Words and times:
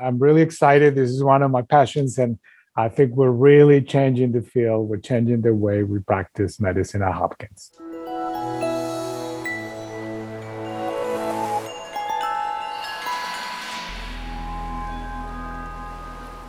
I'm 0.00 0.20
really 0.20 0.42
excited. 0.42 0.94
This 0.94 1.10
is 1.10 1.24
one 1.24 1.42
of 1.42 1.50
my 1.50 1.62
passions, 1.62 2.18
and 2.18 2.38
I 2.76 2.88
think 2.88 3.16
we're 3.16 3.32
really 3.32 3.82
changing 3.82 4.30
the 4.30 4.42
field. 4.42 4.88
We're 4.88 4.98
changing 4.98 5.40
the 5.40 5.52
way 5.52 5.82
we 5.82 5.98
practice 5.98 6.60
medicine 6.60 7.02
at 7.02 7.14
Hopkins. 7.14 7.72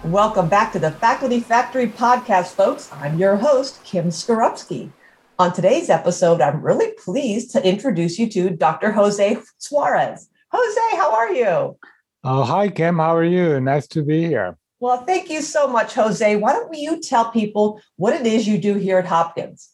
Welcome 0.03 0.47
back 0.47 0.71
to 0.73 0.79
the 0.79 0.91
Faculty 0.91 1.39
Factory 1.39 1.87
podcast, 1.87 2.49
folks. 2.49 2.91
I'm 2.93 3.17
your 3.17 3.37
host, 3.37 3.83
Kim 3.83 4.09
Skarupski. 4.09 4.91
On 5.39 5.51
today's 5.51 5.89
episode, 5.89 6.39
I'm 6.39 6.61
really 6.61 6.91
pleased 7.03 7.49
to 7.53 7.67
introduce 7.67 8.19
you 8.19 8.29
to 8.29 8.51
Dr. 8.51 8.91
Jose 8.91 9.39
Suarez. 9.57 10.29
Jose, 10.51 10.97
how 10.97 11.15
are 11.15 11.31
you? 11.33 11.77
Oh, 12.23 12.43
hi, 12.43 12.67
Kim. 12.67 12.97
How 12.97 13.15
are 13.15 13.23
you? 13.23 13.61
Nice 13.61 13.87
to 13.87 14.03
be 14.03 14.25
here. 14.25 14.57
Well, 14.81 15.05
thank 15.05 15.29
you 15.29 15.41
so 15.41 15.67
much, 15.67 15.93
Jose. 15.93 16.35
Why 16.35 16.53
don't 16.53 16.73
you 16.73 17.01
tell 17.01 17.31
people 17.31 17.81
what 17.95 18.13
it 18.13 18.25
is 18.25 18.47
you 18.47 18.57
do 18.57 18.75
here 18.75 18.97
at 18.97 19.05
Hopkins? 19.05 19.69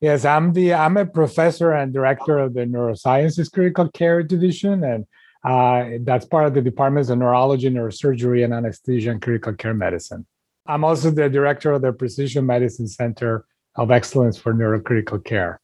Yes, 0.00 0.24
I'm 0.24 0.52
the 0.52 0.74
I'm 0.74 0.96
a 0.96 1.06
professor 1.06 1.72
and 1.72 1.92
director 1.92 2.38
of 2.38 2.54
the 2.54 2.66
Neurosciences 2.66 3.52
Critical 3.52 3.90
Care 3.90 4.22
Division, 4.22 4.84
and 4.84 5.06
uh, 5.44 5.98
that's 6.00 6.26
part 6.26 6.46
of 6.46 6.54
the 6.54 6.62
departments 6.62 7.10
of 7.10 7.18
neurology, 7.18 7.70
neurosurgery, 7.70 8.44
and 8.44 8.52
anesthesia 8.52 9.10
and 9.10 9.22
critical 9.22 9.54
care 9.54 9.74
medicine. 9.74 10.26
I'm 10.66 10.84
also 10.84 11.10
the 11.10 11.28
director 11.28 11.72
of 11.72 11.82
the 11.82 11.92
Precision 11.92 12.46
Medicine 12.46 12.88
Center 12.88 13.44
of 13.76 13.90
Excellence 13.90 14.38
for 14.38 14.54
Neurocritical 14.54 15.24
Care. 15.24 15.60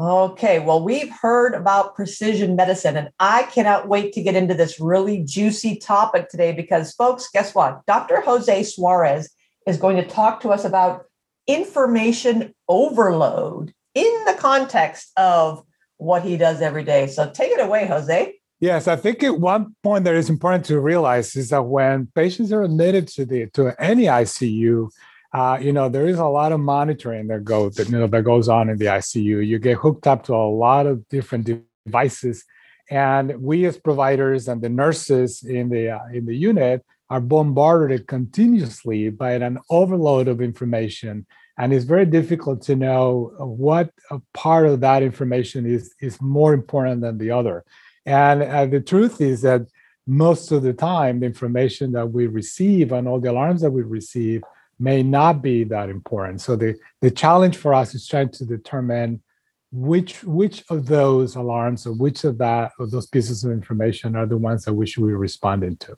Okay, 0.00 0.60
well, 0.60 0.80
we've 0.80 1.10
heard 1.10 1.54
about 1.54 1.96
precision 1.96 2.54
medicine, 2.54 2.96
and 2.96 3.08
I 3.18 3.42
cannot 3.44 3.88
wait 3.88 4.12
to 4.12 4.22
get 4.22 4.36
into 4.36 4.54
this 4.54 4.78
really 4.78 5.24
juicy 5.24 5.74
topic 5.76 6.28
today 6.28 6.52
because, 6.52 6.92
folks, 6.92 7.28
guess 7.28 7.52
what? 7.52 7.84
Dr. 7.86 8.20
Jose 8.20 8.62
Suarez 8.62 9.28
is 9.66 9.76
going 9.76 9.96
to 9.96 10.06
talk 10.06 10.40
to 10.42 10.50
us 10.50 10.64
about 10.64 11.06
information 11.48 12.54
overload 12.68 13.74
in 13.94 14.24
the 14.24 14.36
context 14.38 15.10
of 15.16 15.64
what 15.96 16.22
he 16.22 16.36
does 16.36 16.62
every 16.62 16.84
day. 16.84 17.08
So 17.08 17.28
take 17.28 17.50
it 17.50 17.60
away, 17.60 17.88
Jose. 17.88 18.34
Yes, 18.60 18.86
I 18.86 18.94
think 18.94 19.24
at 19.24 19.40
one 19.40 19.74
point 19.82 20.04
that 20.04 20.14
is 20.14 20.30
important 20.30 20.64
to 20.66 20.78
realize 20.78 21.34
is 21.34 21.50
that 21.50 21.64
when 21.64 22.08
patients 22.14 22.52
are 22.52 22.62
admitted 22.62 23.08
to 23.08 23.24
the 23.24 23.46
to 23.54 23.74
any 23.80 24.04
ICU, 24.04 24.90
uh, 25.32 25.58
you 25.60 25.72
know, 25.72 25.88
there 25.88 26.06
is 26.06 26.18
a 26.18 26.26
lot 26.26 26.52
of 26.52 26.60
monitoring 26.60 27.28
that 27.28 27.44
goes 27.44 27.74
that 27.74 27.88
you 27.88 27.98
know 27.98 28.06
that 28.06 28.22
goes 28.22 28.48
on 28.48 28.70
in 28.70 28.78
the 28.78 28.86
ICU. 28.86 29.46
You 29.46 29.58
get 29.58 29.76
hooked 29.76 30.06
up 30.06 30.24
to 30.24 30.34
a 30.34 30.50
lot 30.50 30.86
of 30.86 31.06
different 31.08 31.48
devices, 31.84 32.44
and 32.90 33.38
we 33.40 33.66
as 33.66 33.76
providers 33.76 34.48
and 34.48 34.62
the 34.62 34.70
nurses 34.70 35.42
in 35.42 35.68
the 35.68 35.90
uh, 35.90 36.06
in 36.12 36.24
the 36.24 36.34
unit 36.34 36.84
are 37.10 37.20
bombarded 37.20 38.06
continuously 38.06 39.10
by 39.10 39.32
an 39.32 39.58
overload 39.68 40.28
of 40.28 40.40
information, 40.40 41.26
and 41.58 41.74
it's 41.74 41.84
very 41.84 42.06
difficult 42.06 42.62
to 42.62 42.74
know 42.74 43.32
what 43.38 43.90
part 44.32 44.66
of 44.66 44.80
that 44.80 45.02
information 45.02 45.66
is 45.66 45.94
is 46.00 46.18
more 46.22 46.54
important 46.54 47.02
than 47.02 47.18
the 47.18 47.30
other. 47.30 47.64
And 48.06 48.42
uh, 48.42 48.64
the 48.64 48.80
truth 48.80 49.20
is 49.20 49.42
that 49.42 49.66
most 50.06 50.52
of 50.52 50.62
the 50.62 50.72
time, 50.72 51.20
the 51.20 51.26
information 51.26 51.92
that 51.92 52.06
we 52.06 52.26
receive 52.26 52.92
and 52.92 53.06
all 53.06 53.20
the 53.20 53.30
alarms 53.30 53.60
that 53.60 53.70
we 53.70 53.82
receive 53.82 54.42
may 54.78 55.02
not 55.02 55.42
be 55.42 55.64
that 55.64 55.88
important. 55.88 56.40
So 56.40 56.56
the, 56.56 56.76
the 57.00 57.10
challenge 57.10 57.56
for 57.56 57.74
us 57.74 57.94
is 57.94 58.06
trying 58.06 58.30
to 58.30 58.44
determine 58.44 59.22
which 59.70 60.24
which 60.24 60.64
of 60.70 60.86
those 60.86 61.36
alarms 61.36 61.86
or 61.86 61.92
which 61.92 62.24
of 62.24 62.38
that 62.38 62.72
those 62.78 63.06
pieces 63.06 63.44
of 63.44 63.50
information 63.50 64.16
are 64.16 64.24
the 64.24 64.36
ones 64.36 64.64
that 64.64 64.72
we 64.72 64.86
should 64.86 65.06
be 65.06 65.12
responding 65.12 65.76
to. 65.76 65.94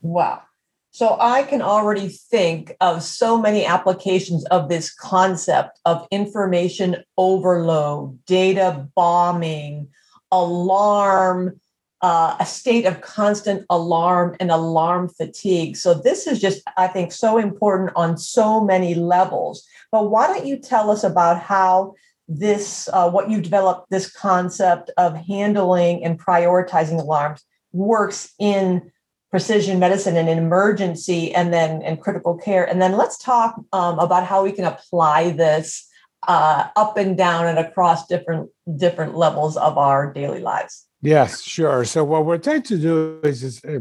Wow. 0.00 0.42
So 0.90 1.16
I 1.18 1.42
can 1.42 1.60
already 1.60 2.08
think 2.08 2.72
of 2.80 3.02
so 3.02 3.36
many 3.36 3.66
applications 3.66 4.44
of 4.46 4.68
this 4.68 4.94
concept 4.94 5.80
of 5.84 6.06
information 6.12 6.98
overload, 7.18 8.24
data 8.26 8.88
bombing, 8.94 9.88
alarm, 10.30 11.60
uh, 12.04 12.36
a 12.38 12.44
state 12.44 12.84
of 12.84 13.00
constant 13.00 13.64
alarm 13.70 14.36
and 14.38 14.50
alarm 14.50 15.08
fatigue. 15.08 15.74
So, 15.74 15.94
this 15.94 16.26
is 16.26 16.38
just, 16.38 16.60
I 16.76 16.86
think, 16.86 17.12
so 17.12 17.38
important 17.38 17.92
on 17.96 18.18
so 18.18 18.62
many 18.62 18.94
levels. 18.94 19.66
But 19.90 20.10
why 20.10 20.26
don't 20.26 20.44
you 20.44 20.58
tell 20.58 20.90
us 20.90 21.02
about 21.02 21.40
how 21.40 21.94
this, 22.28 22.90
uh, 22.92 23.10
what 23.10 23.30
you 23.30 23.40
developed, 23.40 23.88
this 23.88 24.10
concept 24.10 24.90
of 24.98 25.16
handling 25.16 26.04
and 26.04 26.20
prioritizing 26.20 27.00
alarms 27.00 27.42
works 27.72 28.34
in 28.38 28.92
precision 29.30 29.78
medicine 29.78 30.14
and 30.14 30.28
in 30.28 30.36
emergency 30.36 31.34
and 31.34 31.54
then 31.54 31.80
in 31.80 31.96
critical 31.96 32.36
care? 32.36 32.68
And 32.68 32.82
then 32.82 32.98
let's 32.98 33.16
talk 33.16 33.58
um, 33.72 33.98
about 33.98 34.26
how 34.26 34.44
we 34.44 34.52
can 34.52 34.66
apply 34.66 35.30
this. 35.30 35.88
Uh, 36.26 36.68
up 36.74 36.96
and 36.96 37.18
down 37.18 37.46
and 37.46 37.58
across 37.58 38.06
different 38.06 38.48
different 38.78 39.14
levels 39.14 39.58
of 39.58 39.76
our 39.76 40.10
daily 40.10 40.40
lives. 40.40 40.83
Yes, 41.04 41.42
sure. 41.42 41.84
So 41.84 42.02
what 42.02 42.24
we're 42.24 42.38
trying 42.38 42.62
to 42.62 42.78
do 42.78 43.20
is, 43.22 43.42
is 43.42 43.62
uh, 43.62 43.80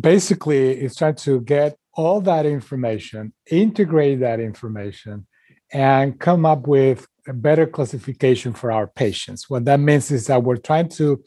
basically 0.00 0.80
is 0.80 0.96
trying 0.96 1.16
to 1.16 1.42
get 1.42 1.76
all 1.92 2.22
that 2.22 2.46
information, 2.46 3.34
integrate 3.50 4.20
that 4.20 4.40
information, 4.40 5.26
and 5.74 6.18
come 6.18 6.46
up 6.46 6.66
with 6.66 7.06
a 7.28 7.34
better 7.34 7.66
classification 7.66 8.54
for 8.54 8.72
our 8.72 8.86
patients. 8.86 9.50
What 9.50 9.66
that 9.66 9.78
means 9.78 10.10
is 10.10 10.28
that 10.28 10.42
we're 10.42 10.56
trying 10.56 10.88
to 10.90 11.22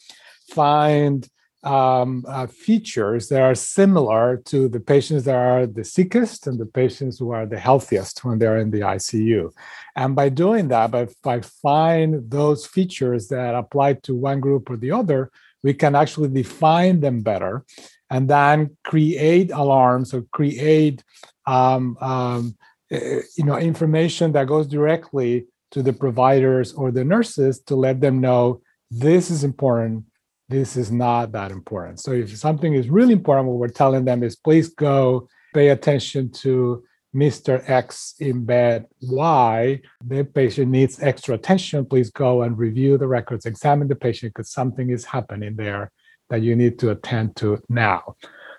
find 0.50 1.28
um, 1.64 2.26
uh, 2.28 2.48
features 2.48 3.30
that 3.30 3.42
are 3.42 3.56
similar 3.56 4.38
to 4.46 4.68
the 4.68 4.80
patients 4.80 5.26
that 5.26 5.36
are 5.36 5.68
the 5.68 5.84
sickest 5.84 6.48
and 6.48 6.60
the 6.60 6.66
patients 6.66 7.20
who 7.20 7.32
are 7.32 7.46
the 7.46 7.60
healthiest 7.60 8.26
when 8.26 8.40
they're 8.40 8.58
in 8.58 8.72
the 8.72 8.80
ICU. 8.80 9.52
And 9.96 10.16
by 10.16 10.30
doing 10.30 10.70
that, 10.70 10.90
by, 10.90 11.08
by 11.22 11.42
find 11.42 12.30
those 12.30 12.66
features 12.66 13.28
that 13.28 13.54
apply 13.54 13.94
to 14.04 14.16
one 14.16 14.40
group 14.40 14.70
or 14.70 14.78
the 14.78 14.92
other, 14.92 15.32
we 15.64 15.74
can 15.74 15.96
actually 15.96 16.30
define 16.30 17.00
them 17.00 17.22
better 17.22 17.64
and 18.10 18.28
then 18.28 18.76
create 18.84 19.52
alarms 19.52 20.14
or 20.14 20.24
create 20.32 21.04
um, 21.46 21.98
um, 22.02 22.56
eh, 22.90 23.22
you 23.38 23.46
know 23.46 23.58
information 23.58 24.32
that 24.32 24.48
goes 24.48 24.68
directly 24.68 25.46
to 25.72 25.82
the 25.82 25.94
providers 25.94 26.74
or 26.74 26.92
the 26.92 27.04
nurses 27.04 27.60
to 27.60 27.76
let 27.76 28.02
them 28.02 28.20
know 28.20 28.62
this 28.90 29.30
is 29.30 29.44
important 29.44 30.04
this 30.52 30.76
is 30.76 30.92
not 30.92 31.32
that 31.32 31.52
important. 31.52 32.00
So 32.00 32.12
if 32.12 32.38
something 32.38 32.74
is 32.74 32.90
really 32.90 33.14
important, 33.14 33.48
what 33.48 33.58
we're 33.58 33.70
telling 33.70 34.06
them 34.06 34.22
is 34.22 34.36
please 34.36 34.68
go 34.70 35.28
pay 35.54 35.70
attention 35.70 36.32
to 36.44 36.84
Mr. 37.16 37.68
X 37.70 38.16
in 38.20 38.46
bed 38.46 38.86
Y. 39.02 39.82
The 40.06 40.24
patient 40.24 40.70
needs 40.70 41.02
extra 41.02 41.36
attention. 41.36 41.86
Please 41.86 42.10
go 42.10 42.44
and 42.44 42.58
review 42.58 42.98
the 42.98 43.08
records, 43.08 43.46
examine 43.46 43.88
the 43.88 43.96
patient 43.96 44.34
because 44.34 44.52
something 44.52 44.90
is 44.90 45.06
happening 45.06 45.56
there 45.56 45.92
that 46.30 46.42
you 46.42 46.56
need 46.56 46.80
to 46.80 46.92
attend 46.92 47.36
to 47.38 47.62
now. 47.68 48.16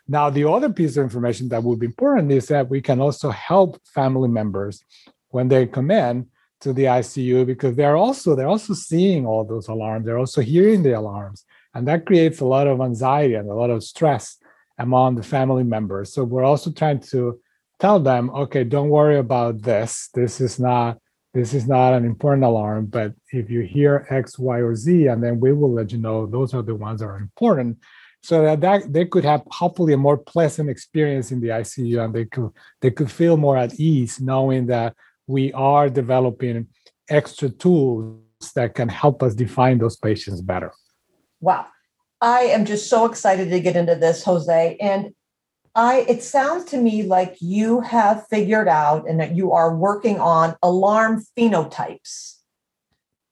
Now, 0.08 0.30
the 0.30 0.48
other 0.48 0.70
piece 0.70 0.96
of 0.96 1.04
information 1.04 1.48
that 1.50 1.62
would 1.62 1.78
be 1.78 1.86
important 1.86 2.32
is 2.32 2.48
that 2.48 2.68
we 2.68 2.80
can 2.80 3.00
also 3.00 3.30
help 3.30 3.80
family 3.94 4.28
members 4.28 4.82
when 5.28 5.48
they 5.48 5.66
come 5.66 5.90
in 5.90 6.26
to 6.60 6.72
the 6.72 6.84
ICU 6.84 7.46
because 7.46 7.74
they're 7.76 7.96
also 7.96 8.36
they're 8.36 8.48
also 8.48 8.74
seeing 8.74 9.26
all 9.26 9.44
those 9.44 9.68
alarms. 9.68 10.04
They're 10.04 10.18
also 10.18 10.42
hearing 10.42 10.82
the 10.82 10.92
alarms. 10.92 11.44
And 11.74 11.88
that 11.88 12.06
creates 12.06 12.40
a 12.40 12.46
lot 12.46 12.66
of 12.66 12.80
anxiety 12.80 13.34
and 13.34 13.48
a 13.48 13.54
lot 13.54 13.70
of 13.70 13.82
stress 13.82 14.38
among 14.78 15.14
the 15.14 15.22
family 15.22 15.64
members. 15.64 16.12
So 16.12 16.24
we're 16.24 16.44
also 16.44 16.70
trying 16.70 17.00
to 17.12 17.40
tell 17.80 17.98
them, 17.98 18.30
okay, 18.30 18.64
don't 18.64 18.90
worry 18.90 19.18
about 19.18 19.62
this. 19.62 20.08
This 20.14 20.40
is 20.40 20.58
not 20.58 20.98
this 21.34 21.54
is 21.54 21.66
not 21.66 21.94
an 21.94 22.04
important 22.04 22.44
alarm, 22.44 22.86
but 22.86 23.14
if 23.32 23.50
you 23.50 23.60
hear 23.60 24.06
X, 24.10 24.38
Y, 24.38 24.58
or 24.58 24.74
Z, 24.74 25.06
and 25.06 25.22
then 25.24 25.40
we 25.40 25.54
will 25.54 25.72
let 25.72 25.90
you 25.90 25.96
know 25.96 26.26
those 26.26 26.52
are 26.52 26.60
the 26.60 26.74
ones 26.74 27.00
that 27.00 27.06
are 27.06 27.16
important. 27.16 27.78
So 28.22 28.42
that, 28.42 28.60
that 28.60 28.92
they 28.92 29.06
could 29.06 29.24
have 29.24 29.42
hopefully 29.50 29.94
a 29.94 29.96
more 29.96 30.18
pleasant 30.18 30.68
experience 30.68 31.32
in 31.32 31.40
the 31.40 31.48
ICU 31.48 32.04
and 32.04 32.14
they 32.14 32.26
could 32.26 32.50
they 32.80 32.90
could 32.90 33.10
feel 33.10 33.36
more 33.36 33.56
at 33.56 33.80
ease 33.80 34.20
knowing 34.20 34.66
that 34.66 34.94
we 35.26 35.52
are 35.54 35.88
developing 35.88 36.68
extra 37.08 37.48
tools 37.48 38.20
that 38.54 38.74
can 38.74 38.88
help 38.88 39.22
us 39.22 39.34
define 39.34 39.78
those 39.78 39.96
patients 39.96 40.40
better. 40.40 40.72
Wow. 41.42 41.66
I 42.20 42.42
am 42.42 42.64
just 42.64 42.88
so 42.88 43.04
excited 43.04 43.50
to 43.50 43.60
get 43.60 43.76
into 43.76 43.96
this, 43.96 44.22
Jose. 44.24 44.76
And 44.80 45.12
I 45.74 46.06
it 46.08 46.22
sounds 46.22 46.64
to 46.66 46.78
me 46.78 47.02
like 47.02 47.36
you 47.40 47.80
have 47.80 48.26
figured 48.28 48.68
out 48.68 49.08
and 49.08 49.18
that 49.20 49.34
you 49.34 49.52
are 49.52 49.74
working 49.74 50.20
on 50.20 50.54
alarm 50.62 51.24
phenotypes. 51.36 52.36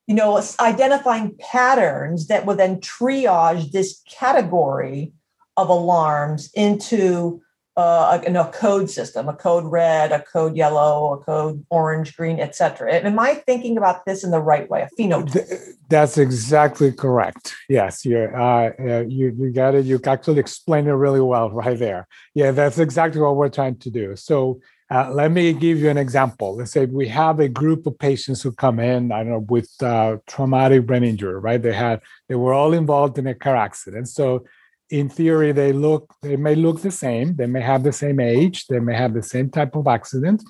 You 0.06 0.16
know, 0.16 0.42
identifying 0.58 1.36
patterns 1.38 2.26
that 2.26 2.44
will 2.44 2.56
then 2.56 2.80
triage 2.80 3.70
this 3.70 4.02
category 4.10 5.12
of 5.56 5.68
alarms 5.68 6.50
into 6.54 7.40
uh, 7.80 8.20
a, 8.26 8.50
code 8.52 8.90
system, 8.90 9.28
a 9.28 9.32
code 9.32 9.64
red, 9.64 10.12
a 10.12 10.22
code 10.22 10.54
yellow, 10.56 11.14
a 11.14 11.18
code 11.18 11.64
orange, 11.70 12.16
green, 12.16 12.38
etc. 12.38 12.94
Am 12.94 13.18
I 13.18 13.34
thinking 13.34 13.76
about 13.78 14.04
this 14.04 14.22
in 14.24 14.30
the 14.30 14.40
right 14.40 14.68
way? 14.68 14.82
A 14.82 14.88
phenotype. 14.96 15.74
That's 15.88 16.18
exactly 16.18 16.92
correct. 16.92 17.54
Yes, 17.68 18.04
you're, 18.04 18.30
uh, 18.36 19.02
you 19.02 19.34
you 19.38 19.50
got 19.50 19.74
it. 19.74 19.86
You 19.86 20.00
actually 20.06 20.40
explained 20.40 20.88
it 20.88 20.94
really 20.94 21.20
well 21.20 21.50
right 21.50 21.78
there. 21.78 22.06
Yeah, 22.34 22.50
that's 22.52 22.78
exactly 22.78 23.20
what 23.20 23.36
we're 23.36 23.48
trying 23.48 23.76
to 23.78 23.90
do. 23.90 24.14
So 24.16 24.60
uh, 24.90 25.08
let 25.12 25.30
me 25.30 25.52
give 25.52 25.78
you 25.78 25.88
an 25.88 25.98
example. 25.98 26.56
Let's 26.56 26.72
say 26.72 26.84
we 26.84 27.08
have 27.08 27.38
a 27.38 27.48
group 27.48 27.86
of 27.86 27.98
patients 27.98 28.42
who 28.42 28.52
come 28.52 28.80
in, 28.80 29.12
I 29.12 29.18
don't 29.18 29.32
know, 29.32 29.46
with 29.48 29.70
uh, 29.82 30.16
traumatic 30.26 30.86
brain 30.86 31.04
injury, 31.04 31.38
right? 31.38 31.62
They 31.62 31.72
had, 31.72 32.00
they 32.28 32.34
were 32.34 32.52
all 32.52 32.72
involved 32.72 33.16
in 33.16 33.26
a 33.28 33.34
car 33.34 33.56
accident. 33.56 34.08
So 34.08 34.44
in 34.90 35.08
theory, 35.08 35.52
they 35.52 35.72
look, 35.72 36.12
they 36.20 36.36
may 36.36 36.54
look 36.54 36.82
the 36.82 36.90
same. 36.90 37.36
They 37.36 37.46
may 37.46 37.60
have 37.60 37.82
the 37.82 37.92
same 37.92 38.20
age. 38.20 38.66
They 38.66 38.80
may 38.80 38.96
have 38.96 39.14
the 39.14 39.22
same 39.22 39.50
type 39.50 39.76
of 39.76 39.86
accident, 39.86 40.42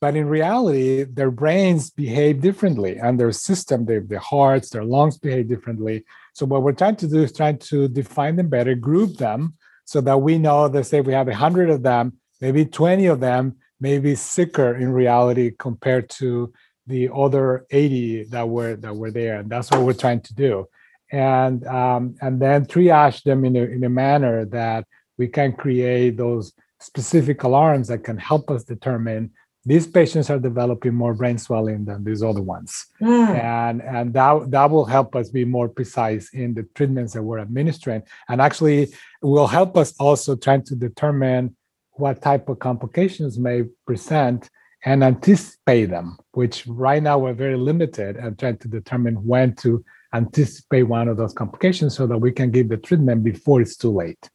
but 0.00 0.16
in 0.16 0.26
reality, 0.26 1.04
their 1.04 1.30
brains 1.30 1.90
behave 1.90 2.40
differently, 2.40 2.96
and 2.96 3.20
their 3.20 3.32
system, 3.32 3.84
their, 3.84 4.00
their 4.00 4.18
hearts, 4.18 4.70
their 4.70 4.84
lungs 4.84 5.18
behave 5.18 5.48
differently. 5.48 6.04
So 6.34 6.46
what 6.46 6.62
we're 6.62 6.72
trying 6.72 6.96
to 6.96 7.08
do 7.08 7.22
is 7.22 7.32
trying 7.32 7.58
to 7.58 7.86
define 7.88 8.36
them 8.36 8.48
better, 8.48 8.74
group 8.74 9.18
them, 9.18 9.54
so 9.84 10.00
that 10.00 10.22
we 10.22 10.38
know 10.38 10.68
that 10.68 10.84
say 10.84 11.00
we 11.00 11.12
have 11.12 11.28
a 11.28 11.34
hundred 11.34 11.68
of 11.68 11.82
them, 11.82 12.14
maybe 12.40 12.64
twenty 12.64 13.06
of 13.06 13.20
them 13.20 13.56
may 13.80 13.98
be 13.98 14.14
sicker 14.14 14.76
in 14.76 14.92
reality 14.92 15.52
compared 15.58 16.08
to 16.08 16.52
the 16.86 17.10
other 17.14 17.66
80 17.70 18.24
that 18.24 18.48
were 18.48 18.76
that 18.76 18.96
were 18.96 19.10
there 19.10 19.38
and 19.38 19.48
that's 19.48 19.70
what 19.70 19.82
we're 19.82 19.92
trying 19.92 20.20
to 20.20 20.34
do 20.34 20.66
and 21.12 21.66
um, 21.66 22.16
and 22.20 22.40
then 22.40 22.66
triage 22.66 23.22
them 23.22 23.44
in 23.44 23.54
a, 23.54 23.62
in 23.62 23.84
a 23.84 23.88
manner 23.88 24.44
that 24.46 24.86
we 25.18 25.28
can 25.28 25.52
create 25.52 26.16
those 26.16 26.52
specific 26.80 27.42
alarms 27.44 27.88
that 27.88 28.02
can 28.02 28.18
help 28.18 28.50
us 28.50 28.64
determine 28.64 29.30
these 29.64 29.86
patients 29.86 30.28
are 30.28 30.40
developing 30.40 30.92
more 30.92 31.14
brain 31.14 31.38
swelling 31.38 31.84
than 31.84 32.02
these 32.02 32.20
other 32.20 32.42
ones 32.42 32.86
mm. 33.00 33.28
and 33.38 33.80
and 33.82 34.12
that 34.14 34.50
that 34.50 34.68
will 34.70 34.86
help 34.86 35.14
us 35.14 35.28
be 35.28 35.44
more 35.44 35.68
precise 35.68 36.34
in 36.34 36.54
the 36.54 36.64
treatments 36.74 37.12
that 37.12 37.22
we're 37.22 37.38
administering 37.38 38.02
and 38.28 38.40
actually 38.40 38.92
will 39.20 39.46
help 39.46 39.76
us 39.76 39.94
also 40.00 40.34
trying 40.34 40.64
to 40.64 40.74
determine 40.74 41.54
what 41.92 42.22
type 42.22 42.48
of 42.48 42.58
complications 42.58 43.38
may 43.38 43.62
present 43.86 44.48
and 44.84 45.04
anticipate 45.04 45.86
them, 45.86 46.16
which 46.32 46.66
right 46.66 47.02
now 47.02 47.18
we're 47.18 47.32
very 47.32 47.56
limited 47.56 48.16
at 48.16 48.38
trying 48.38 48.56
to 48.58 48.68
determine 48.68 49.14
when 49.24 49.54
to 49.54 49.84
anticipate 50.14 50.84
one 50.84 51.08
of 51.08 51.16
those 51.16 51.32
complications 51.32 51.96
so 51.96 52.06
that 52.06 52.18
we 52.18 52.32
can 52.32 52.50
give 52.50 52.68
the 52.68 52.76
treatment 52.76 53.24
before 53.24 53.60
it's 53.60 53.76
too 53.76 53.90
late. 53.90 54.28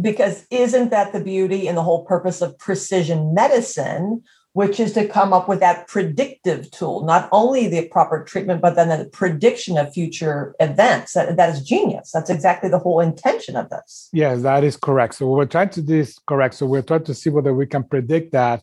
Because 0.00 0.46
isn't 0.50 0.90
that 0.90 1.12
the 1.12 1.20
beauty 1.20 1.68
and 1.68 1.76
the 1.76 1.82
whole 1.82 2.04
purpose 2.04 2.42
of 2.42 2.58
precision 2.58 3.32
medicine, 3.32 4.22
which 4.52 4.78
is 4.78 4.92
to 4.92 5.06
come 5.06 5.32
up 5.32 5.48
with 5.48 5.60
that 5.60 5.86
predictive 5.88 6.70
tool, 6.70 7.04
not 7.04 7.28
only 7.32 7.68
the 7.68 7.88
proper 7.88 8.24
treatment, 8.24 8.60
but 8.60 8.76
then 8.76 8.88
the 8.88 9.04
prediction 9.06 9.78
of 9.78 9.92
future 9.92 10.54
events. 10.60 11.12
That, 11.12 11.36
that 11.36 11.50
is 11.50 11.64
genius. 11.64 12.10
That's 12.12 12.30
exactly 12.30 12.70
the 12.70 12.78
whole 12.78 13.00
intention 13.00 13.56
of 13.56 13.68
this. 13.70 14.08
Yes, 14.12 14.42
that 14.42 14.64
is 14.64 14.76
correct. 14.76 15.14
So 15.14 15.26
what 15.26 15.38
we're 15.38 15.46
trying 15.46 15.70
to 15.70 15.82
do 15.82 15.96
is 15.96 16.18
correct. 16.26 16.54
So 16.54 16.66
we're 16.66 16.82
trying 16.82 17.04
to 17.04 17.14
see 17.14 17.30
whether 17.30 17.54
we 17.54 17.66
can 17.66 17.84
predict 17.84 18.32
that 18.32 18.62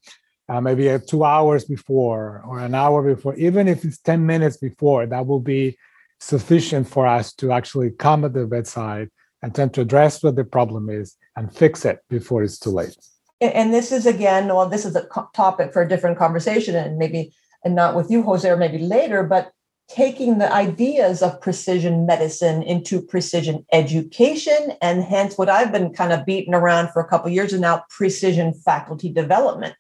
uh, 0.50 0.60
maybe 0.60 0.90
uh, 0.90 1.00
two 1.08 1.24
hours 1.24 1.64
before 1.64 2.44
or 2.46 2.60
an 2.60 2.76
hour 2.76 3.02
before, 3.04 3.36
even 3.36 3.70
if 3.70 3.86
it's 3.86 4.00
10 4.00 4.26
minutes 4.26 4.58
before, 4.58 5.06
that 5.06 5.26
will 5.26 5.40
be 5.40 5.78
sufficient 6.22 6.88
for 6.88 7.06
us 7.06 7.34
to 7.34 7.52
actually 7.52 7.92
come 7.92 8.24
at 8.24 8.34
the 8.34 8.46
bedside 8.46 9.10
and 9.42 9.54
tend 9.54 9.74
to 9.74 9.82
address 9.82 10.24
what 10.24 10.36
the 10.36 10.46
problem 10.46 10.90
is 10.90 11.18
and 11.36 11.54
fix 11.54 11.84
it 11.84 12.00
before 12.10 12.44
it's 12.44 12.60
too 12.60 12.70
late 12.70 12.96
and 13.42 13.74
this 13.74 13.92
is 13.92 14.06
again, 14.06 14.48
well, 14.48 14.70
this 14.70 14.86
is 14.86 14.96
a 14.96 15.08
topic 15.34 15.74
for 15.74 15.82
a 15.82 15.90
different 15.90 16.18
conversation, 16.18 16.76
and 16.76 16.98
maybe 16.98 17.34
and 17.66 17.76
not 17.76 17.96
with 17.96 18.10
you, 18.10 18.24
Jose, 18.24 18.48
or 18.48 18.58
maybe 18.58 18.78
later, 18.78 19.24
but 19.24 19.52
taking 19.90 20.38
the 20.38 20.52
ideas 20.54 21.22
of 21.22 21.42
precision 21.42 22.06
medicine 22.06 22.64
into 22.64 23.02
precision 23.02 23.66
education, 23.74 24.74
and 24.82 25.04
hence 25.04 25.38
what 25.38 25.50
I've 25.50 25.72
been 25.72 25.92
kind 25.92 26.14
of 26.14 26.26
beating 26.26 26.54
around 26.54 26.90
for 26.90 27.02
a 27.02 27.08
couple 27.08 27.30
years 27.32 27.52
and 27.52 27.64
now 27.64 27.84
precision 27.90 28.54
faculty 28.54 29.12
development. 29.12 29.76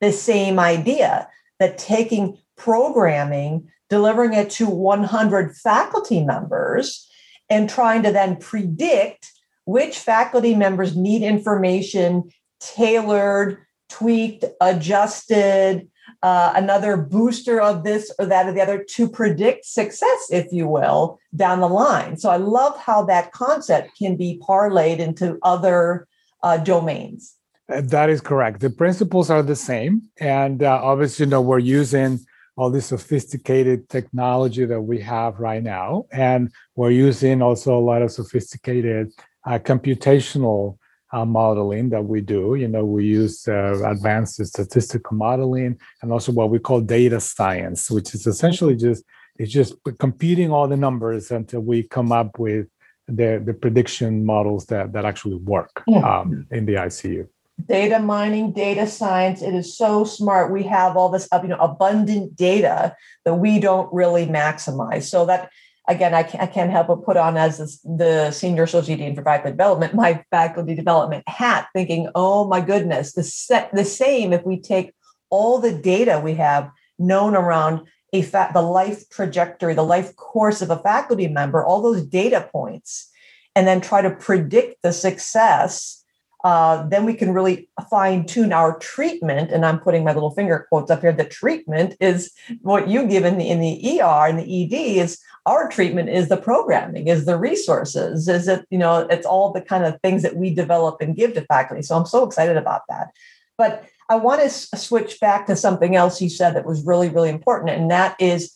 The 0.00 0.12
same 0.12 0.58
idea 0.58 1.28
that 1.58 1.78
taking 1.78 2.38
programming, 2.56 3.70
delivering 3.88 4.32
it 4.32 4.50
to 4.50 4.66
100 4.66 5.56
faculty 5.56 6.24
members, 6.24 7.08
and 7.48 7.70
trying 7.70 8.02
to 8.02 8.12
then 8.12 8.36
predict 8.36 9.30
which 9.64 9.98
faculty 9.98 10.54
members 10.54 10.96
need 10.96 11.22
information 11.22 12.30
tailored, 12.60 13.58
tweaked, 13.88 14.44
adjusted, 14.60 15.88
uh, 16.22 16.52
another 16.56 16.96
booster 16.96 17.60
of 17.60 17.84
this 17.84 18.12
or 18.18 18.26
that 18.26 18.46
or 18.46 18.52
the 18.52 18.60
other 18.60 18.82
to 18.82 19.08
predict 19.08 19.64
success, 19.64 20.28
if 20.30 20.52
you 20.52 20.66
will, 20.66 21.18
down 21.34 21.60
the 21.60 21.68
line. 21.68 22.16
So 22.16 22.30
I 22.30 22.36
love 22.36 22.78
how 22.78 23.04
that 23.04 23.32
concept 23.32 23.96
can 23.98 24.16
be 24.16 24.40
parlayed 24.46 24.98
into 24.98 25.38
other 25.42 26.06
uh, 26.42 26.58
domains. 26.58 27.34
Uh, 27.72 27.80
that 27.82 28.08
is 28.08 28.20
correct. 28.20 28.60
The 28.60 28.70
principles 28.70 29.30
are 29.30 29.42
the 29.42 29.56
same. 29.56 30.02
And 30.18 30.62
uh, 30.62 30.80
obviously, 30.82 31.26
you 31.26 31.30
know, 31.30 31.40
we're 31.40 31.58
using 31.58 32.24
all 32.56 32.70
this 32.70 32.86
sophisticated 32.86 33.88
technology 33.88 34.64
that 34.64 34.80
we 34.80 34.98
have 35.00 35.38
right 35.38 35.62
now. 35.62 36.06
And 36.10 36.50
we're 36.74 36.90
using 36.90 37.42
also 37.42 37.76
a 37.76 37.80
lot 37.80 38.02
of 38.02 38.10
sophisticated 38.10 39.12
uh, 39.46 39.58
computational 39.58 40.78
uh, 41.12 41.24
modeling 41.24 41.90
that 41.90 42.04
we 42.04 42.20
do. 42.20 42.54
You 42.56 42.68
know, 42.68 42.84
we 42.84 43.04
use 43.04 43.46
uh, 43.46 43.82
advanced 43.84 44.44
statistical 44.44 45.16
modeling 45.16 45.78
and 46.02 46.12
also 46.12 46.32
what 46.32 46.50
we 46.50 46.58
call 46.58 46.80
data 46.80 47.20
science, 47.20 47.90
which 47.90 48.14
is 48.14 48.26
essentially 48.26 48.76
just 48.76 49.04
it's 49.38 49.52
just 49.52 49.74
computing 49.98 50.50
all 50.50 50.66
the 50.66 50.76
numbers 50.76 51.30
until 51.30 51.60
we 51.60 51.82
come 51.82 52.10
up 52.10 52.38
with 52.38 52.66
the 53.06 53.40
the 53.44 53.54
prediction 53.54 54.24
models 54.24 54.66
that 54.66 54.92
that 54.92 55.04
actually 55.04 55.36
work 55.36 55.82
um, 56.04 56.46
in 56.50 56.66
the 56.66 56.74
ICU. 56.74 57.28
Data 57.64 57.98
mining, 57.98 58.52
data 58.52 58.86
science, 58.86 59.42
it 59.42 59.54
is 59.54 59.76
so 59.76 60.04
smart. 60.04 60.52
We 60.52 60.62
have 60.64 60.96
all 60.96 61.08
this, 61.08 61.26
you 61.42 61.48
know, 61.48 61.56
abundant 61.56 62.36
data 62.36 62.94
that 63.24 63.34
we 63.34 63.58
don't 63.58 63.92
really 63.92 64.26
maximize. 64.26 65.04
So 65.04 65.24
that 65.26 65.50
again, 65.88 66.14
I 66.14 66.22
can't, 66.22 66.42
I 66.42 66.46
can't 66.46 66.70
help 66.70 66.88
but 66.88 67.04
put 67.04 67.16
on 67.16 67.36
as 67.36 67.58
this, 67.58 67.78
the 67.80 68.30
senior 68.30 68.64
associate 68.64 68.98
dean 68.98 69.14
for 69.14 69.22
faculty 69.22 69.52
development, 69.52 69.94
my 69.94 70.22
faculty 70.30 70.74
development 70.74 71.24
hat, 71.28 71.68
thinking, 71.72 72.10
oh 72.14 72.46
my 72.46 72.60
goodness, 72.60 73.12
the 73.12 73.68
the 73.72 73.84
same 73.84 74.32
if 74.32 74.44
we 74.44 74.60
take 74.60 74.92
all 75.30 75.58
the 75.58 75.72
data 75.72 76.20
we 76.22 76.34
have 76.34 76.70
known 76.98 77.34
around 77.34 77.86
a 78.12 78.22
fa- 78.22 78.50
the 78.52 78.62
life 78.62 79.08
trajectory, 79.10 79.74
the 79.74 79.82
life 79.82 80.14
course 80.16 80.62
of 80.62 80.70
a 80.70 80.78
faculty 80.78 81.28
member, 81.28 81.64
all 81.64 81.82
those 81.82 82.04
data 82.04 82.48
points, 82.52 83.10
and 83.54 83.66
then 83.66 83.80
try 83.80 84.02
to 84.02 84.10
predict 84.10 84.82
the 84.82 84.92
success 84.92 86.04
uh, 86.44 86.86
then 86.88 87.04
we 87.04 87.14
can 87.14 87.32
really 87.32 87.68
fine 87.90 88.26
tune 88.26 88.52
our 88.52 88.78
treatment. 88.78 89.50
And 89.50 89.64
I'm 89.64 89.80
putting 89.80 90.04
my 90.04 90.12
little 90.12 90.30
finger 90.30 90.66
quotes 90.68 90.90
up 90.90 91.00
here. 91.00 91.12
The 91.12 91.24
treatment 91.24 91.94
is 92.00 92.32
what 92.62 92.88
you 92.88 93.06
give 93.06 93.24
in 93.24 93.38
the, 93.38 93.48
in 93.48 93.60
the 93.60 94.00
ER 94.00 94.26
and 94.26 94.38
the 94.38 94.64
ED 94.64 95.02
is 95.02 95.18
our 95.46 95.68
treatment 95.68 96.08
is 96.08 96.28
the 96.28 96.36
programming, 96.36 97.06
is 97.06 97.24
the 97.24 97.38
resources, 97.38 98.28
is 98.28 98.48
it, 98.48 98.66
you 98.68 98.78
know, 98.78 99.06
it's 99.08 99.26
all 99.26 99.52
the 99.52 99.60
kind 99.60 99.84
of 99.84 100.00
things 100.00 100.22
that 100.22 100.36
we 100.36 100.52
develop 100.52 101.00
and 101.00 101.16
give 101.16 101.34
to 101.34 101.42
faculty. 101.42 101.82
So 101.82 101.96
I'm 101.96 102.06
so 102.06 102.24
excited 102.24 102.56
about 102.56 102.82
that. 102.88 103.12
But 103.56 103.84
I 104.08 104.16
want 104.16 104.42
to 104.42 104.50
switch 104.50 105.18
back 105.20 105.46
to 105.46 105.56
something 105.56 105.96
else 105.96 106.20
you 106.20 106.28
said 106.28 106.54
that 106.54 106.66
was 106.66 106.84
really, 106.84 107.08
really 107.08 107.30
important. 107.30 107.70
And 107.70 107.90
that 107.90 108.16
is 108.20 108.52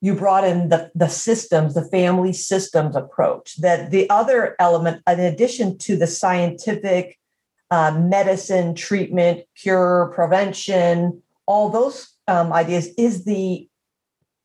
you 0.00 0.14
brought 0.14 0.44
in 0.44 0.68
the, 0.68 0.90
the 0.96 1.08
systems, 1.08 1.74
the 1.74 1.84
family 1.84 2.32
systems 2.32 2.96
approach. 2.96 3.56
That 3.60 3.90
the 3.90 4.10
other 4.10 4.56
element, 4.58 5.02
in 5.08 5.20
addition 5.20 5.78
to 5.78 5.96
the 5.96 6.08
scientific 6.08 7.18
uh, 7.72 7.90
medicine, 7.98 8.74
treatment, 8.74 9.44
cure, 9.56 10.12
prevention, 10.14 11.22
all 11.46 11.70
those 11.70 12.12
um, 12.28 12.52
ideas 12.52 12.90
is 12.98 13.24
the 13.24 13.66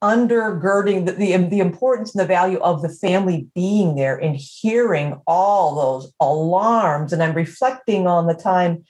undergirding 0.02 1.06
the, 1.06 1.12
the, 1.12 1.36
the 1.36 1.60
importance 1.60 2.16
and 2.16 2.22
the 2.22 2.26
value 2.26 2.58
of 2.60 2.82
the 2.82 2.88
family 2.88 3.50
being 3.54 3.96
there 3.96 4.16
and 4.16 4.38
hearing 4.38 5.20
all 5.28 5.76
those 5.76 6.14
alarms. 6.22 7.12
And 7.12 7.22
I'm 7.22 7.34
reflecting 7.34 8.08
on 8.08 8.28
the 8.28 8.34
time 8.34 8.86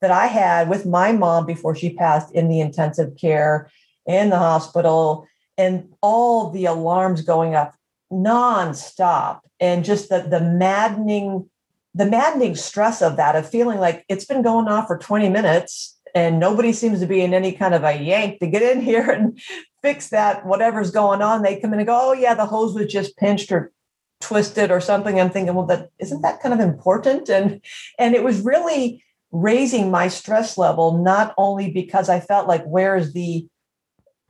that 0.00 0.12
I 0.12 0.28
had 0.28 0.68
with 0.68 0.86
my 0.86 1.10
mom 1.10 1.44
before 1.44 1.74
she 1.74 1.92
passed 1.92 2.32
in 2.32 2.48
the 2.48 2.60
intensive 2.60 3.16
care 3.16 3.72
in 4.06 4.30
the 4.30 4.38
hospital 4.38 5.26
and 5.58 5.88
all 6.00 6.50
the 6.50 6.66
alarms 6.66 7.22
going 7.22 7.56
up 7.56 7.74
nonstop 8.12 9.40
and 9.58 9.84
just 9.84 10.10
the, 10.10 10.20
the 10.20 10.40
maddening 10.40 11.50
the 11.94 12.06
maddening 12.06 12.54
stress 12.54 13.02
of 13.02 13.16
that, 13.16 13.36
of 13.36 13.48
feeling 13.48 13.78
like 13.78 14.04
it's 14.08 14.24
been 14.24 14.42
going 14.42 14.68
on 14.68 14.86
for 14.86 14.98
20 14.98 15.28
minutes 15.28 15.98
and 16.14 16.40
nobody 16.40 16.72
seems 16.72 17.00
to 17.00 17.06
be 17.06 17.20
in 17.20 17.34
any 17.34 17.52
kind 17.52 17.74
of 17.74 17.84
a 17.84 17.92
yank 17.92 18.40
to 18.40 18.46
get 18.46 18.62
in 18.62 18.80
here 18.84 19.10
and 19.10 19.40
fix 19.82 20.10
that, 20.10 20.44
whatever's 20.46 20.90
going 20.90 21.22
on. 21.22 21.42
They 21.42 21.60
come 21.60 21.72
in 21.72 21.80
and 21.80 21.86
go, 21.86 22.10
oh, 22.10 22.12
yeah, 22.12 22.34
the 22.34 22.46
hose 22.46 22.74
was 22.74 22.92
just 22.92 23.16
pinched 23.16 23.52
or 23.52 23.72
twisted 24.20 24.70
or 24.70 24.80
something. 24.80 25.18
I'm 25.18 25.30
thinking, 25.30 25.54
well, 25.54 25.66
that 25.66 25.90
isn't 25.98 26.22
that 26.22 26.40
kind 26.40 26.52
of 26.52 26.60
important? 26.60 27.28
And 27.28 27.60
and 27.98 28.14
it 28.14 28.22
was 28.22 28.40
really 28.42 29.02
raising 29.32 29.90
my 29.90 30.08
stress 30.08 30.58
level 30.58 30.98
not 30.98 31.34
only 31.38 31.70
because 31.70 32.08
I 32.08 32.20
felt 32.20 32.48
like 32.48 32.64
where's 32.64 33.12
the 33.12 33.46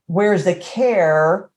where's 0.06 0.44
the 0.44 0.54
care 0.54 1.49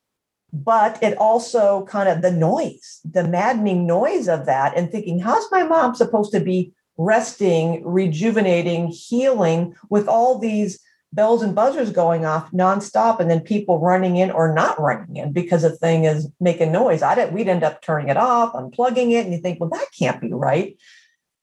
but 0.54 1.02
it 1.02 1.18
also 1.18 1.84
kind 1.86 2.08
of 2.08 2.22
the 2.22 2.32
noise 2.32 3.02
the 3.04 3.28
maddening 3.28 3.88
noise 3.88 4.28
of 4.28 4.46
that 4.46 4.78
and 4.78 4.92
thinking 4.92 5.20
how's 5.20 5.52
my 5.52 5.64
mom 5.64 5.96
supposed 5.96 6.32
to 6.32 6.40
be 6.40 6.72
resting 6.98 7.84
rejuvenating 7.84 8.88
healing 8.88 9.76
with 9.90 10.08
all 10.08 10.38
these 10.38 10.80
bells 11.14 11.44
and 11.44 11.56
buzzers 11.56 11.92
going 11.92 12.26
off 12.26 12.52
nonstop 12.52 13.20
and 13.20 13.30
then 13.30 13.40
people 13.40 13.80
running 13.80 14.18
in 14.18 14.32
or 14.32 14.54
not 14.54 14.80
running 14.80 15.16
in 15.16 15.32
because 15.32 15.62
the 15.62 15.70
thing 15.70 16.06
is 16.06 16.28
making 16.40 16.72
noise? 16.72 17.02
I 17.02 17.16
did 17.16 17.34
we'd 17.34 17.48
end 17.48 17.64
up 17.64 17.82
turning 17.82 18.10
it 18.10 18.18
off 18.18 18.54
unplugging 18.54 19.12
it 19.12 19.26
and 19.26 19.34
you 19.34 19.40
think 19.40 19.60
well 19.60 19.70
that 19.70 19.88
can't 19.98 20.20
be 20.20 20.34
right. 20.34 20.78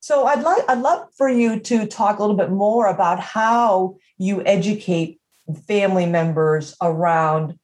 So 0.01 0.27
I'd 0.27 0.43
like 0.43 0.63
I'd 0.69 0.81
love 0.81 1.09
for 1.17 1.29
you 1.29 1.61
to 1.61 1.87
talk 1.87 2.19
a 2.19 2.23
little 2.23 2.37
bit 2.37 2.51
more 2.51 2.87
about 2.87 3.21
how 3.21 3.97
you 4.19 4.43
educate 4.45 5.21
family 5.67 6.07
members 6.07 6.77
around 6.83 7.59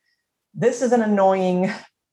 this 0.57 0.83
is 0.83 0.93
an 0.93 1.03
annoying 1.03 1.71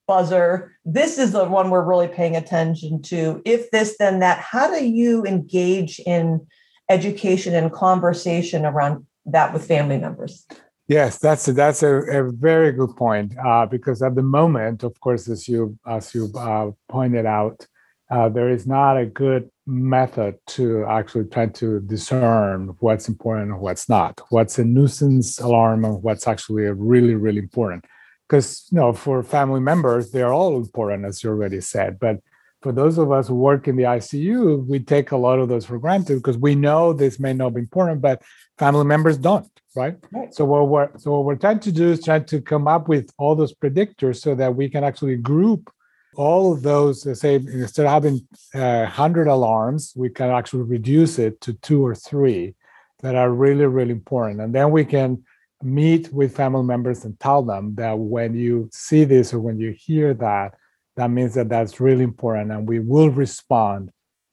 buzzer. 0.07 0.75
This 0.83 1.17
is 1.17 1.31
the 1.31 1.45
one 1.45 1.69
we're 1.69 1.85
really 1.85 2.09
paying 2.09 2.35
attention 2.35 3.01
to. 3.03 3.41
If 3.45 3.71
this, 3.71 3.95
then 3.97 4.19
that. 4.19 4.39
How 4.39 4.69
do 4.69 4.85
you 4.85 5.23
engage 5.25 5.99
in 5.99 6.45
education 6.89 7.55
and 7.55 7.71
conversation 7.71 8.65
around 8.65 9.05
that 9.25 9.53
with 9.53 9.65
family 9.65 9.97
members? 9.97 10.45
Yes, 10.89 11.17
that's 11.17 11.47
a, 11.47 11.53
that's 11.53 11.81
a, 11.81 11.95
a 11.95 12.31
very 12.31 12.73
good 12.73 12.95
point. 12.97 13.33
Uh, 13.43 13.65
because 13.65 14.01
at 14.01 14.15
the 14.15 14.21
moment, 14.21 14.83
of 14.83 14.99
course, 14.99 15.29
as 15.29 15.47
you 15.47 15.79
as 15.87 16.13
you 16.13 16.29
uh, 16.35 16.71
pointed 16.89 17.25
out, 17.25 17.65
uh, 18.11 18.27
there 18.27 18.49
is 18.49 18.67
not 18.67 18.97
a 18.97 19.05
good 19.05 19.49
method 19.65 20.35
to 20.45 20.85
actually 20.85 21.23
try 21.25 21.45
to 21.45 21.79
discern 21.79 22.75
what's 22.79 23.07
important 23.07 23.51
and 23.51 23.61
what's 23.61 23.87
not, 23.87 24.19
what's 24.29 24.59
a 24.59 24.65
nuisance 24.65 25.39
alarm 25.39 25.85
and 25.85 26.03
what's 26.03 26.27
actually 26.27 26.63
really, 26.63 27.15
really 27.15 27.39
important. 27.39 27.85
Because 28.27 28.67
you 28.71 28.77
know, 28.77 28.93
for 28.93 29.21
family 29.23 29.59
members, 29.59 30.11
they're 30.11 30.33
all 30.33 30.55
important, 30.57 31.05
as 31.05 31.23
you 31.23 31.29
already 31.29 31.61
said. 31.61 31.99
But 31.99 32.19
for 32.61 32.71
those 32.71 32.97
of 32.97 33.11
us 33.11 33.27
who 33.27 33.35
work 33.35 33.67
in 33.67 33.75
the 33.75 33.83
ICU, 33.83 34.65
we 34.65 34.79
take 34.79 35.11
a 35.11 35.17
lot 35.17 35.39
of 35.39 35.49
those 35.49 35.65
for 35.65 35.77
granted 35.77 36.15
because 36.15 36.37
we 36.37 36.55
know 36.55 36.93
this 36.93 37.19
may 37.19 37.33
not 37.33 37.53
be 37.53 37.59
important, 37.59 38.01
but 38.01 38.21
family 38.57 38.85
members 38.85 39.17
don't, 39.17 39.49
right? 39.75 39.97
right? 40.13 40.33
So 40.33 40.45
what 40.45 40.69
we're 40.69 40.89
so 40.97 41.11
what 41.11 41.25
we're 41.25 41.35
trying 41.35 41.59
to 41.59 41.71
do 41.71 41.91
is 41.91 42.03
try 42.03 42.19
to 42.19 42.41
come 42.41 42.67
up 42.67 42.87
with 42.87 43.11
all 43.17 43.35
those 43.35 43.53
predictors 43.53 44.21
so 44.21 44.33
that 44.35 44.55
we 44.55 44.69
can 44.69 44.83
actually 44.83 45.17
group 45.17 45.69
all 46.15 46.53
of 46.53 46.61
those, 46.61 47.19
say, 47.19 47.35
instead 47.35 47.85
of 47.85 47.91
having 47.91 48.27
uh, 48.53 48.83
100 48.83 49.27
alarms, 49.27 49.93
we 49.95 50.09
can 50.09 50.29
actually 50.29 50.63
reduce 50.63 51.19
it 51.19 51.41
to 51.41 51.53
two 51.53 51.85
or 51.85 51.95
three 51.95 52.55
that 53.01 53.15
are 53.15 53.31
really, 53.31 53.65
really 53.65 53.91
important. 53.91 54.39
And 54.39 54.53
then 54.53 54.71
we 54.71 54.85
can 54.85 55.23
meet 55.63 56.11
with 56.13 56.35
family 56.35 56.63
members 56.63 57.05
and 57.05 57.19
tell 57.19 57.41
them 57.43 57.75
that 57.75 57.97
when 57.97 58.35
you 58.35 58.69
see 58.71 59.03
this 59.03 59.33
or 59.33 59.39
when 59.39 59.59
you 59.59 59.71
hear 59.71 60.13
that, 60.15 60.53
that 60.95 61.09
means 61.09 61.33
that 61.33 61.49
that's 61.49 61.79
really 61.79 62.03
important 62.03 62.51
and 62.51 62.67
we 62.67 62.79
will 62.79 63.09
respond 63.09 63.89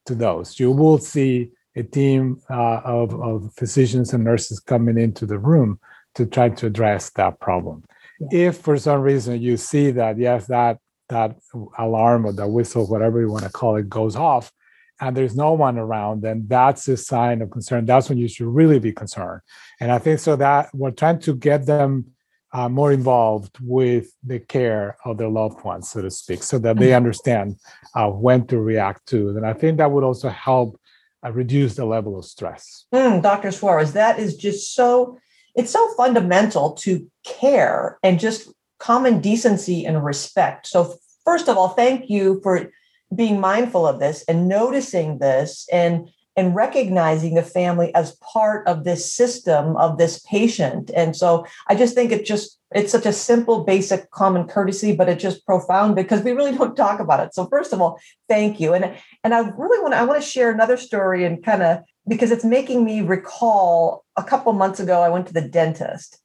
to 0.07 0.15
those. 0.15 0.59
You 0.61 0.71
will 0.71 0.99
see 0.99 1.51
a 1.77 1.83
team 1.83 2.41
uh, 2.51 2.81
of, 2.85 3.15
of 3.21 3.53
physicians 3.55 4.13
and 4.13 4.25
nurses 4.25 4.61
coming 4.61 4.99
into 4.99 5.25
the 5.25 5.39
room 5.39 5.79
to 6.17 6.27
try 6.27 6.49
to 6.49 6.67
address 6.67 7.11
that 7.11 7.41
problem. 7.41 7.85
Yeah. 8.21 8.49
If 8.49 8.59
for 8.59 8.77
some 8.77 9.01
reason 9.01 9.41
you 9.41 9.57
see 9.57 9.93
that, 9.93 10.19
yes, 10.19 10.47
that 10.47 10.79
that 11.09 11.37
alarm 11.79 12.25
or 12.25 12.33
the 12.33 12.47
whistle, 12.47 12.87
whatever 12.87 13.21
you 13.21 13.31
want 13.31 13.45
to 13.45 13.51
call 13.51 13.77
it, 13.77 13.89
goes 13.89 14.15
off, 14.15 14.53
and 15.01 15.17
there's 15.17 15.35
no 15.35 15.53
one 15.53 15.79
around, 15.79 16.23
then 16.23 16.45
that's 16.47 16.87
a 16.89 16.97
sign 16.97 17.41
of 17.41 17.51
concern. 17.51 17.87
That's 17.87 18.09
when 18.09 18.19
you 18.19 18.29
should 18.29 18.47
really 18.47 18.79
be 18.79 18.93
concerned. 18.93 19.41
And 19.81 19.91
I 19.91 19.99
think 19.99 20.19
so 20.19 20.37
that 20.37 20.69
we're 20.75 20.91
trying 20.91 21.21
to 21.21 21.35
get 21.35 21.67
them 21.67 22.13
uh, 22.53 22.69
more 22.69 22.93
involved 22.93 23.57
with 23.63 24.13
the 24.25 24.41
care 24.41 24.97
of 25.05 25.19
their 25.19 25.29
loved 25.29 25.65
ones, 25.65 25.89
so 25.89 26.03
to 26.03 26.11
speak, 26.11 26.43
so 26.43 26.59
that 26.59 26.77
they 26.77 26.89
mm-hmm. 26.89 26.97
understand 26.97 27.57
uh, 27.95 28.09
when 28.09 28.47
to 28.49 28.59
react 28.59 29.07
to. 29.07 29.31
And 29.31 29.47
I 29.47 29.53
think 29.53 29.79
that 29.79 29.91
would 29.91 30.05
also 30.05 30.29
help 30.29 30.79
uh, 31.25 31.33
reduce 31.33 31.77
the 31.77 31.85
level 31.85 32.19
of 32.19 32.25
stress. 32.25 32.87
Mm, 32.93 33.23
Dr. 33.23 33.53
Suarez, 33.53 33.93
that 33.93 34.19
is 34.19 34.37
just 34.37 34.75
so, 34.75 35.19
it's 35.55 35.71
so 35.71 35.95
fundamental 35.97 36.73
to 36.73 37.09
care 37.25 37.99
and 38.03 38.19
just 38.19 38.53
common 38.79 39.21
decency 39.21 39.87
and 39.87 40.05
respect. 40.05 40.67
So, 40.67 40.95
first 41.25 41.49
of 41.49 41.57
all, 41.57 41.69
thank 41.69 42.11
you 42.11 42.41
for 42.43 42.71
being 43.15 43.41
mindful 43.41 43.87
of 43.87 43.99
this 43.99 44.25
and 44.29 44.49
noticing 44.49 45.19
this 45.19 45.67
and 45.73 46.09
and 46.37 46.55
recognizing 46.55 47.35
the 47.35 47.43
family 47.43 47.93
as 47.95 48.17
part 48.23 48.67
of 48.69 48.85
this 48.85 49.13
system 49.13 49.77
of 49.77 49.99
this 49.99 50.21
patient. 50.21 50.91
And 50.95 51.17
so 51.17 51.45
i 51.69 51.75
just 51.75 51.95
think 51.95 52.13
it 52.13 52.25
just 52.25 52.59
it's 52.73 52.93
such 52.93 53.07
a 53.07 53.13
simple 53.13 53.65
basic 53.65 54.11
common 54.13 54.47
courtesy 54.47 54.95
but 54.95 55.09
it's 55.09 55.23
just 55.23 55.45
profound 55.45 55.97
because 55.97 56.23
we 56.23 56.33
really 56.33 56.53
don't 56.57 56.77
talk 56.77 57.01
about 57.01 57.21
it. 57.21 57.35
So 57.35 57.47
first 57.47 57.73
of 57.73 57.81
all 57.81 58.01
thank 58.29 58.61
you. 58.61 58.75
And 58.75 58.95
and 59.25 59.35
i 59.35 59.41
really 59.41 59.83
want 59.83 59.93
to 59.95 59.99
i 59.99 60.05
want 60.05 60.23
to 60.23 60.29
share 60.29 60.51
another 60.51 60.77
story 60.77 61.25
and 61.25 61.45
kind 61.45 61.63
of 61.63 61.83
because 62.09 62.31
it's 62.31 62.45
making 62.45 62.85
me 62.85 63.03
recall 63.03 64.05
a 64.17 64.25
couple 64.25 64.53
months 64.53 64.81
ago 64.81 65.03
i 65.03 65.09
went 65.09 65.27
to 65.27 65.33
the 65.33 65.43
dentist 65.43 66.21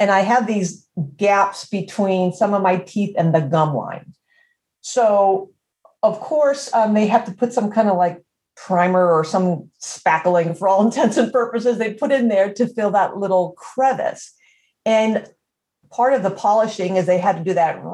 and 0.00 0.10
I 0.10 0.20
had 0.20 0.46
these 0.46 0.88
gaps 1.16 1.68
between 1.68 2.32
some 2.32 2.54
of 2.54 2.62
my 2.62 2.78
teeth 2.78 3.14
and 3.18 3.34
the 3.34 3.42
gum 3.42 3.76
line. 3.76 4.14
So, 4.80 5.50
of 6.02 6.20
course, 6.20 6.72
um, 6.72 6.94
they 6.94 7.06
have 7.06 7.24
to 7.26 7.32
put 7.32 7.52
some 7.52 7.70
kind 7.70 7.88
of 7.88 7.96
like 7.96 8.22
primer 8.56 9.10
or 9.10 9.24
some 9.24 9.70
spackling 9.82 10.56
for 10.56 10.68
all 10.68 10.84
intents 10.86 11.16
and 11.16 11.32
purposes 11.32 11.78
they 11.78 11.94
put 11.94 12.12
in 12.12 12.28
there 12.28 12.52
to 12.54 12.66
fill 12.66 12.90
that 12.90 13.16
little 13.16 13.52
crevice. 13.52 14.32
And 14.84 15.26
part 15.90 16.14
of 16.14 16.22
the 16.22 16.30
polishing 16.30 16.96
is 16.96 17.06
they 17.06 17.18
had 17.18 17.36
to 17.36 17.44
do 17.44 17.54
that. 17.54 17.82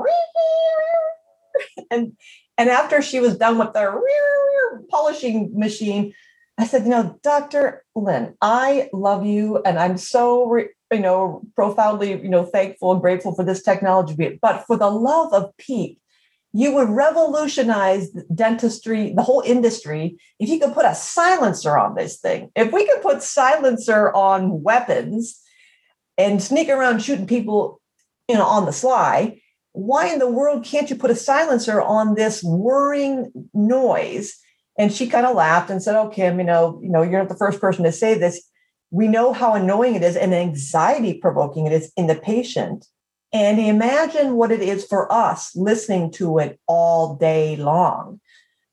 And 1.91 2.17
and 2.59 2.69
after 2.69 3.01
she 3.01 3.21
was 3.21 3.37
done 3.37 3.59
with 3.59 3.73
the 3.73 4.01
polishing 4.91 5.53
machine, 5.59 6.13
I 6.59 6.67
said, 6.67 6.83
you 6.85 6.91
know, 6.91 7.19
Dr. 7.23 7.85
Lynn, 7.95 8.35
I 8.43 8.91
love 8.93 9.25
you 9.25 9.63
and 9.65 9.79
I'm 9.79 9.97
so 9.99 10.55
you 10.93 11.01
know, 11.01 11.43
profoundly, 11.55 12.21
you 12.21 12.29
know, 12.29 12.45
thankful 12.45 12.93
and 12.93 13.01
grateful 13.01 13.35
for 13.35 13.45
this 13.45 13.63
technology. 13.63 14.39
But 14.41 14.65
for 14.67 14.77
the 14.77 14.91
love 14.91 15.33
of 15.33 15.57
Pete, 15.59 15.99
you 16.57 16.73
would 16.73 16.89
revolutionize 16.89 18.09
dentistry, 18.35 19.13
the 19.15 19.23
whole 19.23 19.43
industry, 19.45 20.17
if 20.39 20.49
you 20.49 20.59
could 20.59 20.73
put 20.73 20.87
a 20.87 20.95
silencer 20.95 21.77
on 21.77 21.95
this 21.95 22.19
thing. 22.19 22.51
If 22.57 22.73
we 22.73 22.87
could 22.87 23.03
put 23.03 23.23
silencer 23.23 24.11
on 24.15 24.63
weapons 24.63 25.39
and 26.17 26.43
sneak 26.43 26.71
around 26.71 27.03
shooting 27.03 27.27
people, 27.27 27.83
you 28.27 28.37
know, 28.37 28.47
on 28.47 28.65
the 28.65 28.73
sly, 28.73 29.43
why 29.73 30.07
in 30.07 30.19
the 30.19 30.31
world 30.31 30.65
can't 30.65 30.89
you 30.89 30.97
put 30.97 31.11
a 31.11 31.15
silencer 31.15 31.83
on 31.83 32.15
this 32.15 32.43
whirring 32.43 33.31
noise? 33.53 34.35
And 34.79 34.91
she 34.91 35.09
kind 35.09 35.27
of 35.27 35.37
laughed 35.37 35.69
and 35.69 35.83
said, 35.83 35.95
"Oh, 35.95 36.09
Kim, 36.09 36.39
you 36.39 36.47
know, 36.47 36.81
you 36.83 36.89
know, 36.89 37.03
you're 37.03 37.21
not 37.21 37.29
the 37.29 37.37
first 37.37 37.61
person 37.61 37.85
to 37.85 37.93
say 37.93 38.15
this 38.15 38.43
we 38.91 39.09
know 39.09 39.35
how 39.35 39.53
annoying 39.53 39.95
it 39.95 40.03
is 40.03 40.17
and 40.17 40.35
anxiety 40.35 41.15
provoking 41.15 41.67
it 41.67 41.73
is 41.73 41.93
in 41.97 42.07
the 42.07 42.15
patient. 42.15 42.87
And 43.33 43.59
imagine 43.59 44.37
what 44.37 44.53
it 44.53 44.61
is 44.61 44.85
for 44.87 45.13
us 45.13 45.55
listening 45.57 46.11
to 46.13 46.39
it 46.39 46.59
all 46.67 47.17
day 47.17 47.57
long. 47.57 48.21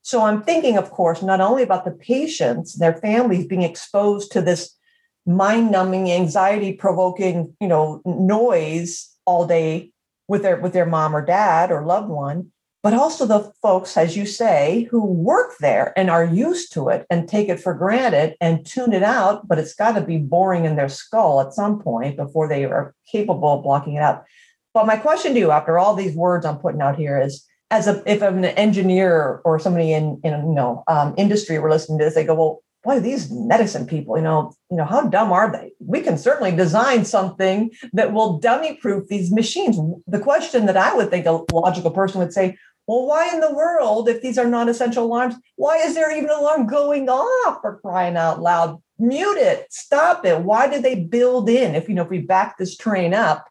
So 0.02 0.22
I'm 0.22 0.42
thinking, 0.42 0.76
of 0.76 0.90
course, 0.90 1.22
not 1.22 1.40
only 1.40 1.62
about 1.62 1.84
the 1.84 1.90
patients, 1.90 2.74
their 2.74 2.94
families 2.94 3.46
being 3.46 3.62
exposed 3.62 4.32
to 4.32 4.40
this 4.40 4.76
mind-numbing, 5.26 6.10
anxiety-provoking, 6.10 7.56
you 7.60 7.68
know, 7.68 8.02
noise 8.04 9.10
all 9.24 9.46
day 9.46 9.92
with 10.28 10.42
their 10.42 10.60
with 10.60 10.72
their 10.72 10.86
mom 10.86 11.16
or 11.16 11.24
dad 11.24 11.70
or 11.70 11.84
loved 11.84 12.08
one, 12.08 12.52
but 12.84 12.92
also 12.92 13.24
the 13.24 13.50
folks, 13.62 13.96
as 13.96 14.14
you 14.14 14.26
say, 14.26 14.86
who 14.90 15.02
work 15.06 15.54
there 15.58 15.94
and 15.96 16.10
are 16.10 16.26
used 16.26 16.70
to 16.74 16.90
it 16.90 17.06
and 17.08 17.26
take 17.26 17.48
it 17.48 17.58
for 17.58 17.72
granted 17.72 18.36
and 18.42 18.66
tune 18.66 18.92
it 18.92 19.02
out. 19.02 19.48
But 19.48 19.58
it's 19.58 19.74
got 19.74 19.92
to 19.92 20.02
be 20.02 20.18
boring 20.18 20.66
in 20.66 20.76
their 20.76 20.90
skull 20.90 21.40
at 21.40 21.54
some 21.54 21.80
point 21.80 22.18
before 22.18 22.46
they 22.46 22.66
are 22.66 22.94
capable 23.10 23.54
of 23.54 23.62
blocking 23.62 23.94
it 23.94 24.02
out. 24.02 24.24
But 24.74 24.86
my 24.86 24.98
question 24.98 25.32
to 25.32 25.40
you, 25.40 25.50
after 25.50 25.78
all 25.78 25.94
these 25.94 26.14
words 26.14 26.44
I'm 26.44 26.58
putting 26.58 26.82
out 26.82 26.96
here, 26.96 27.18
is 27.18 27.46
as 27.70 27.86
a 27.86 28.02
if 28.04 28.22
I'm 28.22 28.36
an 28.36 28.44
engineer 28.44 29.40
or 29.46 29.58
somebody 29.58 29.94
in 29.94 30.20
in 30.22 30.32
you 30.32 30.54
know 30.54 30.84
um, 30.86 31.14
industry 31.16 31.58
were 31.58 31.70
listening 31.70 31.98
to 32.00 32.04
this, 32.04 32.14
they 32.14 32.24
go, 32.24 32.34
well, 32.34 32.62
boy, 32.84 33.00
these 33.00 33.30
medicine 33.30 33.86
people, 33.86 34.18
you 34.18 34.22
know, 34.22 34.52
you 34.70 34.76
know, 34.76 34.84
how 34.84 35.08
dumb 35.08 35.32
are 35.32 35.50
they? 35.50 35.72
We 35.78 36.02
can 36.02 36.18
certainly 36.18 36.54
design 36.54 37.06
something 37.06 37.70
that 37.94 38.12
will 38.12 38.38
dummy 38.38 38.74
proof 38.74 39.08
these 39.08 39.32
machines. 39.32 39.78
The 40.06 40.20
question 40.20 40.66
that 40.66 40.76
I 40.76 40.94
would 40.94 41.08
think 41.08 41.24
a 41.24 41.40
logical 41.50 41.90
person 41.90 42.20
would 42.20 42.34
say, 42.34 42.58
well, 42.86 43.06
why 43.06 43.32
in 43.32 43.40
the 43.40 43.52
world, 43.52 44.08
if 44.08 44.20
these 44.20 44.36
are 44.36 44.46
non 44.46 44.68
essential 44.68 45.04
alarms, 45.04 45.36
why 45.56 45.78
is 45.78 45.94
there 45.94 46.10
even 46.10 46.30
an 46.30 46.36
alarm 46.36 46.66
going 46.66 47.08
off 47.08 47.60
for 47.60 47.80
crying 47.80 48.16
out 48.16 48.42
loud? 48.42 48.82
Mute 48.98 49.38
it, 49.38 49.66
stop 49.70 50.24
it. 50.24 50.40
Why 50.40 50.68
did 50.68 50.82
they 50.82 50.94
build 50.94 51.48
in? 51.48 51.74
If 51.74 51.88
you 51.88 51.94
know, 51.94 52.02
if 52.02 52.10
we 52.10 52.18
back 52.18 52.58
this 52.58 52.76
train 52.76 53.14
up 53.14 53.46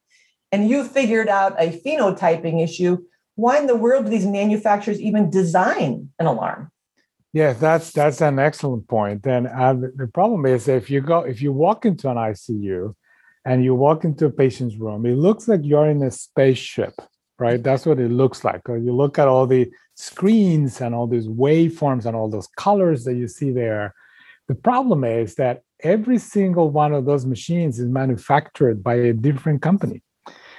and 0.51 0.69
you 0.69 0.83
figured 0.83 1.27
out 1.27 1.55
a 1.59 1.81
phenotyping 1.81 2.63
issue, 2.63 2.99
why 3.35 3.57
in 3.57 3.67
the 3.67 3.75
world 3.75 4.05
do 4.05 4.11
these 4.11 4.25
manufacturers 4.25 5.01
even 5.01 5.29
design 5.29 6.09
an 6.19 6.27
alarm? 6.27 6.71
Yes, 7.33 7.59
that's 7.59 7.91
that's 7.91 8.21
an 8.21 8.37
excellent 8.37 8.87
point. 8.87 9.25
And 9.25 9.47
the 9.47 10.09
problem 10.13 10.45
is 10.45 10.67
if 10.67 10.91
you 10.91 11.01
go 11.01 11.21
if 11.21 11.41
you 11.41 11.51
walk 11.51 11.85
into 11.85 12.07
an 12.09 12.17
ICU 12.17 12.93
and 13.43 13.63
you 13.63 13.73
walk 13.73 14.05
into 14.05 14.27
a 14.27 14.29
patient's 14.29 14.75
room, 14.77 15.07
it 15.07 15.15
looks 15.15 15.47
like 15.47 15.61
you're 15.63 15.89
in 15.89 16.03
a 16.03 16.11
spaceship, 16.11 16.93
right? 17.43 17.61
That's 17.61 17.85
what 17.85 17.99
it 17.99 18.09
looks 18.09 18.45
like. 18.45 18.61
Uh, 18.69 18.75
you 18.75 18.93
look 18.95 19.19
at 19.19 19.27
all 19.27 19.45
the 19.45 19.69
screens 19.95 20.79
and 20.79 20.95
all 20.95 21.07
these 21.07 21.27
waveforms 21.27 22.05
and 22.05 22.15
all 22.15 22.29
those 22.29 22.47
colors 22.55 23.03
that 23.03 23.15
you 23.15 23.27
see 23.27 23.51
there. 23.51 23.93
The 24.47 24.55
problem 24.55 25.03
is 25.03 25.35
that 25.35 25.63
every 25.81 26.19
single 26.19 26.69
one 26.69 26.93
of 26.93 27.03
those 27.03 27.25
machines 27.25 27.79
is 27.79 27.89
manufactured 27.89 28.81
by 28.81 28.95
a 28.95 29.13
different 29.13 29.61
company. 29.61 30.01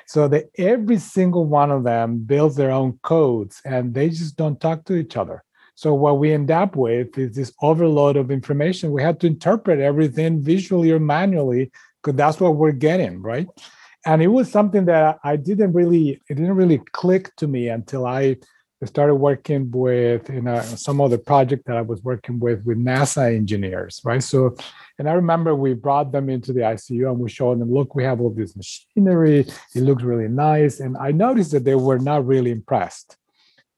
So 0.06 0.28
that 0.28 0.44
every 0.58 0.98
single 0.98 1.46
one 1.46 1.70
of 1.70 1.84
them 1.84 2.18
builds 2.18 2.56
their 2.56 2.70
own 2.70 2.98
codes 3.02 3.62
and 3.64 3.94
they 3.94 4.10
just 4.10 4.36
don't 4.36 4.60
talk 4.60 4.84
to 4.84 4.94
each 4.94 5.16
other. 5.16 5.42
So 5.76 5.94
what 5.94 6.18
we 6.18 6.34
end 6.34 6.50
up 6.50 6.76
with 6.76 7.16
is 7.16 7.34
this 7.34 7.52
overload 7.62 8.16
of 8.16 8.30
information. 8.30 8.92
We 8.92 9.02
have 9.02 9.18
to 9.20 9.26
interpret 9.26 9.80
everything 9.80 10.42
visually 10.42 10.90
or 10.92 11.00
manually 11.00 11.72
because 12.02 12.16
that's 12.16 12.40
what 12.40 12.56
we're 12.56 12.72
getting, 12.88 13.22
right? 13.22 13.48
And 14.06 14.23
it 14.23 14.28
was 14.28 14.50
something 14.50 14.84
that 14.87 15.18
I 15.25 15.37
didn't 15.37 15.73
really, 15.73 16.20
it 16.28 16.34
didn't 16.34 16.56
really 16.56 16.78
click 16.92 17.34
to 17.37 17.46
me 17.46 17.68
until 17.68 18.06
I 18.06 18.37
started 18.87 19.14
working 19.14 19.70
with 19.70 20.28
you 20.28 20.42
know 20.42 20.61
some 20.61 21.00
other 21.00 21.18
project 21.18 21.66
that 21.66 21.76
I 21.76 21.80
was 21.82 22.02
working 22.02 22.38
with 22.38 22.64
with 22.64 22.78
NASA 22.78 23.34
engineers, 23.34 24.00
right? 24.04 24.23
So, 24.23 24.56
and 24.99 25.08
I 25.08 25.12
remember 25.12 25.54
we 25.54 25.75
brought 25.75 26.12
them 26.12 26.28
into 26.28 26.52
the 26.52 26.61
ICU 26.61 27.08
and 27.11 27.18
we 27.18 27.30
showed 27.30 27.61
them, 27.61 27.73
look, 27.73 27.94
we 27.94 28.04
have 28.04 28.20
all 28.20 28.30
this 28.30 28.56
machinery. 28.56 29.46
It 29.75 29.80
looks 29.82 30.02
really 30.02 30.28
nice, 30.28 30.80
and 30.80 30.96
I 30.96 31.12
noticed 31.12 31.52
that 31.52 31.64
they 31.64 31.75
were 31.75 31.99
not 31.99 32.26
really 32.26 32.50
impressed. 32.50 33.16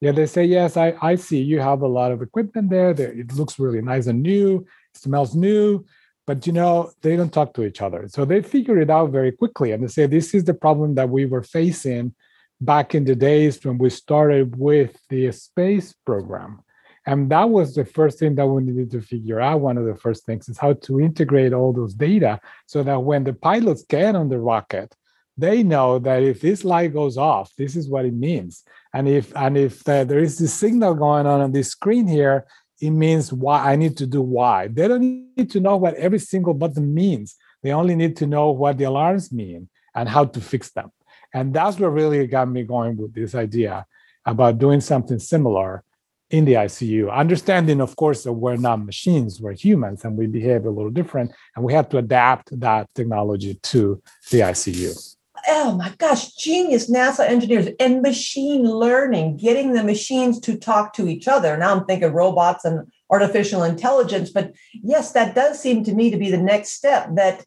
Yeah, 0.01 0.13
they 0.13 0.27
say, 0.27 0.45
yes, 0.45 0.77
I, 0.77 0.95
I 1.01 1.15
see 1.15 1.41
you 1.41 1.59
have 1.61 1.81
a 1.81 1.89
lot 1.89 2.13
of 2.13 2.21
equipment 2.21 2.69
there. 2.69 2.91
It 2.91 3.33
looks 3.33 3.59
really 3.59 3.81
nice 3.81 4.09
and 4.09 4.23
new. 4.23 4.67
It 4.95 5.01
smells 5.01 5.35
new, 5.35 5.87
but 6.27 6.47
you 6.47 6.53
know 6.53 6.91
they 7.03 7.17
don't 7.17 7.33
talk 7.33 7.55
to 7.55 7.65
each 7.65 7.81
other. 7.81 8.09
So 8.09 8.25
they 8.25 8.43
figure 8.43 8.79
it 8.79 8.91
out 8.91 9.11
very 9.11 9.33
quickly, 9.33 9.73
and 9.73 9.83
they 9.83 9.89
say 9.89 10.07
this 10.07 10.35
is 10.35 10.45
the 10.45 10.55
problem 10.55 10.95
that 10.97 11.09
we 11.09 11.27
were 11.27 11.43
facing 11.43 12.15
back 12.61 12.95
in 12.95 13.05
the 13.05 13.15
days 13.15 13.63
when 13.65 13.79
we 13.79 13.91
started 13.91 14.57
with 14.57 14.97
the 15.09 15.31
space 15.33 15.95
program. 16.05 16.63
And 17.09 17.31
that 17.31 17.49
was 17.49 17.75
the 17.75 17.85
first 17.85 18.19
thing 18.19 18.35
that 18.35 18.47
we 18.47 18.65
needed 18.65 18.91
to 18.91 19.01
figure 19.01 19.41
out. 19.41 19.61
One 19.61 19.79
of 19.79 19.85
the 19.85 19.95
first 19.95 20.27
things 20.27 20.49
is 20.49 20.59
how 20.59 20.73
to 20.73 21.01
integrate 21.01 21.53
all 21.53 21.73
those 21.73 21.95
data 21.95 22.41
so 22.67 22.83
that 22.83 23.01
when 23.01 23.23
the 23.23 23.33
pilots 23.33 23.85
get 23.89 24.17
on 24.17 24.29
the 24.29 24.41
rocket, 24.41 24.93
they 25.39 25.63
know 25.63 25.99
that 26.01 26.23
if 26.23 26.41
this 26.41 26.65
light 26.65 26.93
goes 26.93 27.17
off, 27.17 27.53
this 27.57 27.77
is 27.77 27.89
what 27.89 28.07
it 28.07 28.15
means. 28.15 28.65
And 28.93 29.07
if 29.07 29.37
and 29.37 29.57
if 29.57 29.87
uh, 29.89 30.05
there 30.05 30.19
is 30.19 30.39
this 30.39 30.55
signal 30.55 30.95
going 30.95 31.27
on 31.27 31.41
on 31.41 31.53
this 31.53 31.69
screen 31.69 32.09
here, 32.09 32.47
it 32.81 32.91
means 32.91 33.33
why 33.33 33.73
I 33.73 33.77
need 33.77 33.97
to 33.99 34.07
do 34.07 34.21
why. 34.21 34.69
They 34.69 34.89
don't 34.89 35.35
need 35.37 35.51
to 35.51 35.61
know 35.61 35.77
what 35.77 35.95
every 35.95 36.19
single 36.19 36.55
button 36.55 36.93
means. 36.93 37.37
They 37.63 37.73
only 37.73 37.97
need 37.97 38.17
to 38.17 38.27
know 38.27 38.51
what 38.51 38.79
the 38.79 38.85
alarms 38.85 39.33
mean 39.33 39.69
and 39.95 40.09
how 40.09 40.27
to 40.27 40.41
fix 40.41 40.71
them. 40.71 40.91
And 41.33 41.55
that's 41.55 41.79
what 41.79 41.89
really 41.89 42.27
got 42.27 42.49
me 42.49 42.65
going 42.65 42.97
with 42.97 43.15
this 43.15 43.35
idea 43.35 43.87
about 44.25 44.59
doing 44.59 44.81
something 44.81 45.19
similar 45.19 45.85
in 46.31 46.45
the 46.45 46.55
ICU. 46.55 47.13
Understanding, 47.13 47.81
of 47.81 47.95
course, 47.97 48.25
that 48.25 48.33
we're 48.33 48.57
not 48.57 48.85
machines, 48.85 49.41
we're 49.41 49.53
humans, 49.53 50.05
and 50.05 50.17
we 50.17 50.27
behave 50.27 50.65
a 50.65 50.71
little 50.71 50.91
different, 50.91 51.33
and 51.55 51.65
we 51.65 51.73
have 51.73 51.89
to 51.91 51.99
adapt 51.99 52.59
that 52.61 52.89
technology 52.95 53.55
to 53.63 54.03
the 54.31 54.41
ICU. 54.41 55.16
Oh 55.49 55.73
my 55.77 55.93
gosh, 55.99 56.33
genius 56.35 56.91
NASA 56.91 57.29
engineers 57.29 57.69
and 57.79 58.03
machine 58.03 58.65
learning, 58.65 59.37
getting 59.37 59.73
the 59.73 59.85
machines 59.85 60.41
to 60.41 60.57
talk 60.57 60.93
to 60.95 61.09
each 61.09 61.29
other. 61.29 61.57
Now 61.57 61.75
I'm 61.75 61.85
thinking 61.85 62.13
robots 62.13 62.65
and 62.65 62.91
artificial 63.11 63.63
intelligence, 63.63 64.31
but 64.31 64.53
yes, 64.73 65.13
that 65.13 65.35
does 65.35 65.61
seem 65.61 65.85
to 65.85 65.95
me 65.95 66.11
to 66.11 66.17
be 66.17 66.31
the 66.31 66.39
next 66.39 66.71
step 66.71 67.09
that 67.15 67.45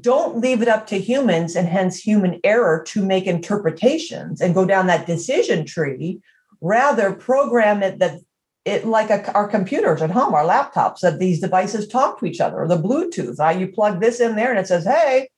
don't 0.00 0.38
leave 0.38 0.60
it 0.60 0.68
up 0.68 0.86
to 0.88 0.98
humans 0.98 1.56
and 1.56 1.66
hence 1.66 1.98
human 1.98 2.40
error 2.44 2.82
to 2.88 3.04
make 3.04 3.26
interpretations 3.26 4.40
and 4.40 4.54
go 4.54 4.66
down 4.66 4.86
that 4.86 5.06
decision 5.06 5.64
tree 5.64 6.20
rather 6.60 7.12
program 7.12 7.82
it 7.82 7.98
that 7.98 8.18
it 8.64 8.84
like 8.84 9.08
a, 9.08 9.32
our 9.32 9.48
computers 9.48 10.02
at 10.02 10.10
home 10.10 10.34
our 10.34 10.44
laptops 10.44 11.00
that 11.00 11.18
these 11.18 11.40
devices 11.40 11.88
talk 11.88 12.18
to 12.18 12.26
each 12.26 12.40
other 12.40 12.58
or 12.58 12.68
the 12.68 12.76
bluetooth 12.76 13.40
uh, 13.40 13.56
you 13.56 13.66
plug 13.68 14.00
this 14.00 14.20
in 14.20 14.36
there 14.36 14.50
and 14.50 14.58
it 14.58 14.66
says 14.66 14.84
hey 14.84 15.28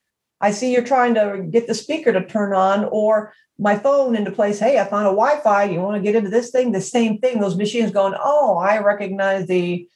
i 0.40 0.50
see 0.50 0.73
you're 0.73 0.82
trying 0.82 1.14
to 1.14 1.47
get 1.50 1.66
the 1.66 1.75
speaker 1.75 2.12
to 2.12 2.25
turn 2.25 2.54
on 2.54 2.84
or 2.86 3.32
my 3.58 3.76
phone 3.76 4.17
into 4.17 4.30
place 4.30 4.58
hey 4.58 4.78
i 4.78 4.84
found 4.84 5.06
a 5.06 5.10
wi-fi 5.10 5.64
you 5.64 5.80
want 5.80 5.97
to 5.97 6.02
get 6.02 6.14
into 6.14 6.30
this 6.30 6.50
thing 6.50 6.73
the 6.73 6.80
same 6.80 7.19
thing 7.19 7.41
those 7.41 7.56
machines 7.56 7.91
going 7.91 8.14
oh 8.19 8.56
i 8.58 8.78
recognize 8.78 9.47
the 9.47 9.86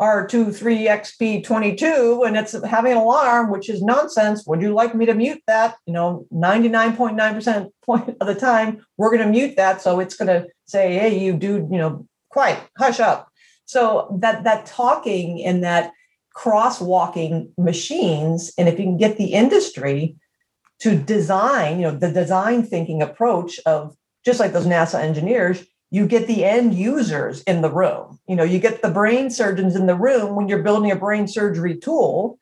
R23XP22 0.00 2.26
and 2.26 2.36
it's 2.36 2.52
having 2.64 2.92
an 2.92 2.98
alarm, 2.98 3.50
which 3.50 3.68
is 3.68 3.82
nonsense. 3.82 4.44
Would 4.46 4.60
you 4.60 4.74
like 4.74 4.96
me 4.96 5.06
to 5.06 5.14
mute 5.14 5.42
that? 5.46 5.76
You 5.86 5.92
know, 5.92 6.26
99.9% 6.32 7.70
point 7.84 8.16
of 8.20 8.26
the 8.26 8.34
time, 8.34 8.84
we're 8.96 9.16
going 9.16 9.22
to 9.22 9.28
mute 9.28 9.54
that. 9.56 9.80
So 9.80 10.00
it's 10.00 10.16
going 10.16 10.26
to 10.28 10.48
say, 10.66 10.94
hey, 10.94 11.16
you 11.18 11.34
dude, 11.34 11.70
you 11.70 11.78
know, 11.78 12.08
quiet, 12.30 12.58
hush 12.76 12.98
up. 13.00 13.28
So 13.64 14.18
that 14.20 14.44
that 14.44 14.66
talking 14.66 15.42
and 15.44 15.62
that 15.62 15.92
crosswalking 16.36 17.50
machines, 17.58 18.52
and 18.56 18.68
if 18.68 18.78
you 18.78 18.84
can 18.84 18.96
get 18.96 19.16
the 19.16 19.32
industry 19.32 20.16
to 20.80 20.96
design, 20.96 21.78
you 21.78 21.82
know, 21.82 21.96
the 21.96 22.10
design 22.10 22.64
thinking 22.64 23.02
approach 23.02 23.60
of 23.66 23.94
just 24.24 24.40
like 24.40 24.52
those 24.52 24.66
NASA 24.66 25.00
engineers, 25.00 25.64
you 25.90 26.06
get 26.06 26.26
the 26.26 26.44
end 26.44 26.74
users 26.74 27.42
in 27.42 27.60
the 27.60 27.70
room. 27.70 28.18
You 28.26 28.34
know, 28.34 28.44
you 28.44 28.58
get 28.58 28.82
the 28.82 28.90
brain 28.90 29.30
surgeons 29.30 29.76
in 29.76 29.86
the 29.86 29.94
room 29.94 30.34
when 30.34 30.48
you're 30.48 30.62
building 30.62 30.90
a 30.90 30.96
brain 30.96 31.28
surgery 31.28 31.76
tool 31.76 32.38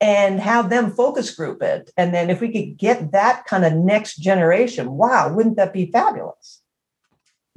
and 0.00 0.40
have 0.40 0.70
them 0.70 0.90
focus 0.90 1.34
group 1.34 1.62
it. 1.62 1.90
And 1.96 2.14
then 2.14 2.30
if 2.30 2.40
we 2.40 2.52
could 2.52 2.78
get 2.78 3.12
that 3.12 3.44
kind 3.44 3.64
of 3.64 3.74
next 3.74 4.16
generation, 4.16 4.92
wow, 4.92 5.32
wouldn't 5.32 5.56
that 5.56 5.72
be 5.72 5.90
fabulous? 5.90 6.62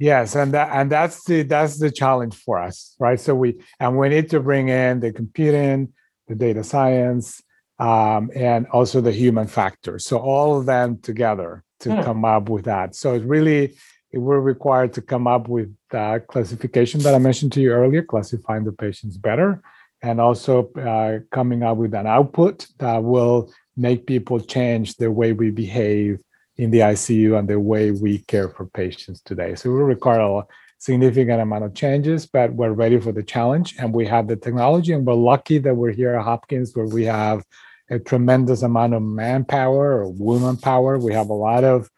Yes, 0.00 0.34
and 0.34 0.54
that 0.54 0.70
and 0.72 0.90
that's 0.90 1.24
the 1.24 1.42
that's 1.42 1.78
the 1.78 1.90
challenge 1.90 2.34
for 2.34 2.58
us, 2.58 2.96
right? 2.98 3.20
So 3.20 3.34
we 3.34 3.60
and 3.78 3.98
we 3.98 4.08
need 4.08 4.30
to 4.30 4.40
bring 4.40 4.70
in 4.70 5.00
the 5.00 5.12
computing, 5.12 5.92
the 6.26 6.34
data 6.34 6.64
science, 6.64 7.42
um, 7.78 8.30
and 8.34 8.66
also 8.68 9.02
the 9.02 9.12
human 9.12 9.46
factor. 9.46 9.98
So 9.98 10.16
all 10.16 10.58
of 10.58 10.64
them 10.64 11.00
together 11.02 11.64
to 11.80 11.90
mm. 11.90 12.02
come 12.02 12.24
up 12.24 12.48
with 12.48 12.64
that. 12.64 12.94
So 12.94 13.12
it's 13.12 13.26
really 13.26 13.76
we're 14.14 14.40
required 14.40 14.94
to 14.94 15.02
come 15.02 15.26
up 15.26 15.48
with 15.48 15.68
that 15.90 16.28
classification 16.28 17.00
that 17.02 17.14
I 17.14 17.18
mentioned 17.18 17.52
to 17.52 17.60
you 17.60 17.72
earlier, 17.72 18.02
classifying 18.02 18.64
the 18.64 18.72
patients 18.72 19.18
better, 19.18 19.62
and 20.00 20.18
also 20.18 20.72
uh, 20.72 21.18
coming 21.30 21.62
up 21.62 21.76
with 21.76 21.92
an 21.92 22.06
output 22.06 22.66
that 22.78 23.04
will 23.04 23.52
make 23.76 24.06
people 24.06 24.40
change 24.40 24.96
the 24.96 25.10
way 25.10 25.34
we 25.34 25.50
behave 25.50 26.22
in 26.60 26.70
the 26.70 26.80
ICU 26.80 27.38
and 27.38 27.48
the 27.48 27.58
way 27.58 27.90
we 27.90 28.18
care 28.18 28.50
for 28.50 28.66
patients 28.66 29.22
today. 29.22 29.54
So 29.54 29.70
we 29.70 29.80
require 29.80 30.20
a 30.20 30.42
significant 30.76 31.40
amount 31.40 31.64
of 31.64 31.72
changes, 31.72 32.26
but 32.26 32.52
we're 32.52 32.72
ready 32.72 33.00
for 33.00 33.12
the 33.12 33.22
challenge 33.22 33.76
and 33.78 33.94
we 33.94 34.04
have 34.06 34.28
the 34.28 34.36
technology 34.36 34.92
and 34.92 35.06
we're 35.06 35.14
lucky 35.14 35.56
that 35.56 35.74
we're 35.74 35.92
here 35.92 36.14
at 36.14 36.22
Hopkins 36.22 36.76
where 36.76 36.84
we 36.84 37.06
have 37.06 37.42
a 37.88 37.98
tremendous 37.98 38.60
amount 38.60 38.92
of 38.92 39.00
manpower 39.02 40.02
or 40.02 40.10
woman 40.10 40.58
power. 40.58 40.98
We 40.98 41.14
have 41.14 41.30
a 41.30 41.40
lot 41.48 41.64
of 41.64 41.88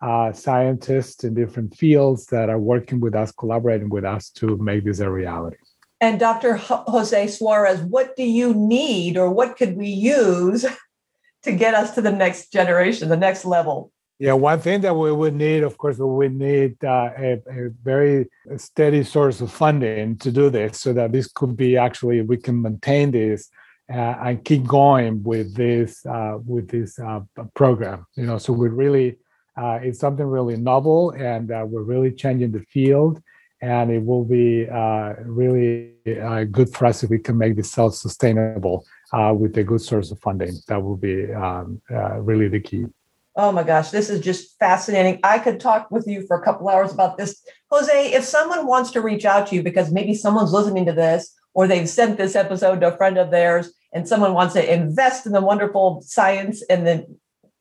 uh, 0.00 0.32
scientists 0.32 1.24
in 1.24 1.34
different 1.34 1.76
fields 1.76 2.26
that 2.26 2.48
are 2.48 2.60
working 2.60 3.00
with 3.00 3.16
us, 3.16 3.32
collaborating 3.32 3.88
with 3.88 4.04
us 4.04 4.30
to 4.30 4.56
make 4.58 4.84
this 4.84 5.00
a 5.00 5.10
reality. 5.10 5.56
And 6.00 6.20
Dr. 6.20 6.58
Jose 6.58 7.26
Suarez, 7.26 7.80
what 7.80 8.14
do 8.14 8.22
you 8.22 8.54
need 8.54 9.16
or 9.16 9.30
what 9.30 9.56
could 9.56 9.76
we 9.76 9.88
use 9.88 10.64
to 11.42 11.50
get 11.50 11.74
us 11.74 11.96
to 11.96 12.00
the 12.00 12.12
next 12.12 12.52
generation, 12.52 13.08
the 13.08 13.16
next 13.16 13.44
level? 13.44 13.90
Yeah, 14.22 14.34
one 14.34 14.60
thing 14.60 14.82
that 14.82 14.94
we 14.94 15.10
would 15.10 15.34
need, 15.34 15.64
of 15.64 15.76
course, 15.76 15.98
we 15.98 16.06
would 16.06 16.36
need 16.36 16.76
uh, 16.84 17.10
a, 17.18 17.32
a, 17.50 17.70
very 17.82 18.30
steady 18.56 19.02
source 19.02 19.40
of 19.40 19.50
funding 19.50 20.16
to 20.18 20.30
do 20.30 20.48
this 20.48 20.78
so 20.78 20.92
that 20.92 21.10
this 21.10 21.26
could 21.26 21.56
be 21.56 21.76
actually, 21.76 22.20
we 22.20 22.36
can 22.36 22.62
maintain 22.62 23.10
this 23.10 23.50
uh, 23.92 24.14
and 24.22 24.44
keep 24.44 24.64
going 24.64 25.24
with 25.24 25.56
this 25.56 26.06
uh, 26.06 26.38
with 26.46 26.68
this 26.68 27.00
uh, 27.00 27.22
program. 27.56 28.06
You 28.14 28.26
know, 28.26 28.38
so 28.38 28.52
we 28.52 28.68
really 28.68 29.18
uh, 29.56 29.80
it's 29.82 29.98
something 29.98 30.24
really 30.24 30.56
novel, 30.56 31.10
and 31.10 31.50
uh, 31.50 31.66
we're 31.68 31.82
really 31.82 32.12
changing 32.12 32.52
the 32.52 32.64
field. 32.70 33.20
And 33.60 33.90
it 33.90 34.04
will 34.04 34.24
be 34.24 34.66
really 35.24 35.94
good 36.52 36.72
for 36.72 36.86
us 36.86 37.02
if 37.02 37.10
we 37.10 37.18
can 37.18 37.38
make 37.38 37.56
this 37.56 37.72
self-sustainable 37.72 38.84
with 39.34 39.58
a 39.58 39.64
good 39.64 39.80
source 39.80 40.12
of 40.12 40.20
funding. 40.20 40.54
That 40.68 40.80
will 40.80 40.96
be 40.96 41.32
um, 41.32 41.82
really 41.88 42.46
the 42.46 42.60
key. 42.60 42.86
Oh 43.34 43.50
my 43.50 43.62
gosh, 43.62 43.90
this 43.90 44.10
is 44.10 44.20
just 44.20 44.58
fascinating. 44.58 45.18
I 45.24 45.38
could 45.38 45.58
talk 45.58 45.90
with 45.90 46.06
you 46.06 46.26
for 46.26 46.36
a 46.36 46.44
couple 46.44 46.68
hours 46.68 46.92
about 46.92 47.16
this. 47.16 47.42
Jose, 47.70 48.12
if 48.12 48.24
someone 48.24 48.66
wants 48.66 48.90
to 48.90 49.00
reach 49.00 49.24
out 49.24 49.46
to 49.46 49.54
you 49.54 49.62
because 49.62 49.90
maybe 49.90 50.14
someone's 50.14 50.52
listening 50.52 50.84
to 50.86 50.92
this 50.92 51.34
or 51.54 51.66
they've 51.66 51.88
sent 51.88 52.18
this 52.18 52.36
episode 52.36 52.80
to 52.80 52.92
a 52.92 52.96
friend 52.96 53.16
of 53.16 53.30
theirs 53.30 53.72
and 53.94 54.06
someone 54.06 54.34
wants 54.34 54.54
to 54.54 54.72
invest 54.72 55.24
in 55.26 55.32
the 55.32 55.40
wonderful 55.40 56.02
science 56.04 56.62
and 56.68 56.86
the 56.86 57.06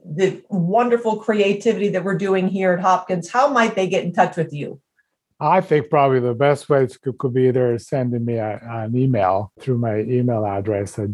the 0.03 0.41
wonderful 0.49 1.17
creativity 1.17 1.89
that 1.89 2.03
we're 2.03 2.17
doing 2.17 2.47
here 2.47 2.73
at 2.73 2.79
Hopkins, 2.79 3.29
how 3.29 3.47
might 3.47 3.75
they 3.75 3.87
get 3.87 4.03
in 4.03 4.13
touch 4.13 4.35
with 4.35 4.51
you? 4.51 4.81
I 5.39 5.61
think 5.61 5.89
probably 5.89 6.19
the 6.19 6.33
best 6.33 6.69
way 6.69 6.87
could, 7.01 7.17
could 7.17 7.33
be 7.33 7.47
either 7.47 7.77
sending 7.79 8.25
me 8.25 8.35
a, 8.35 8.59
an 8.63 8.95
email 8.95 9.51
through 9.59 9.79
my 9.79 9.99
email 9.99 10.45
address 10.45 10.99
uh, 10.99 11.03
at 11.03 11.13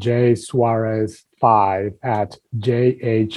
jsuarez5 1.41 1.93
at 2.03 2.37
jhmi.edu. 2.59 3.33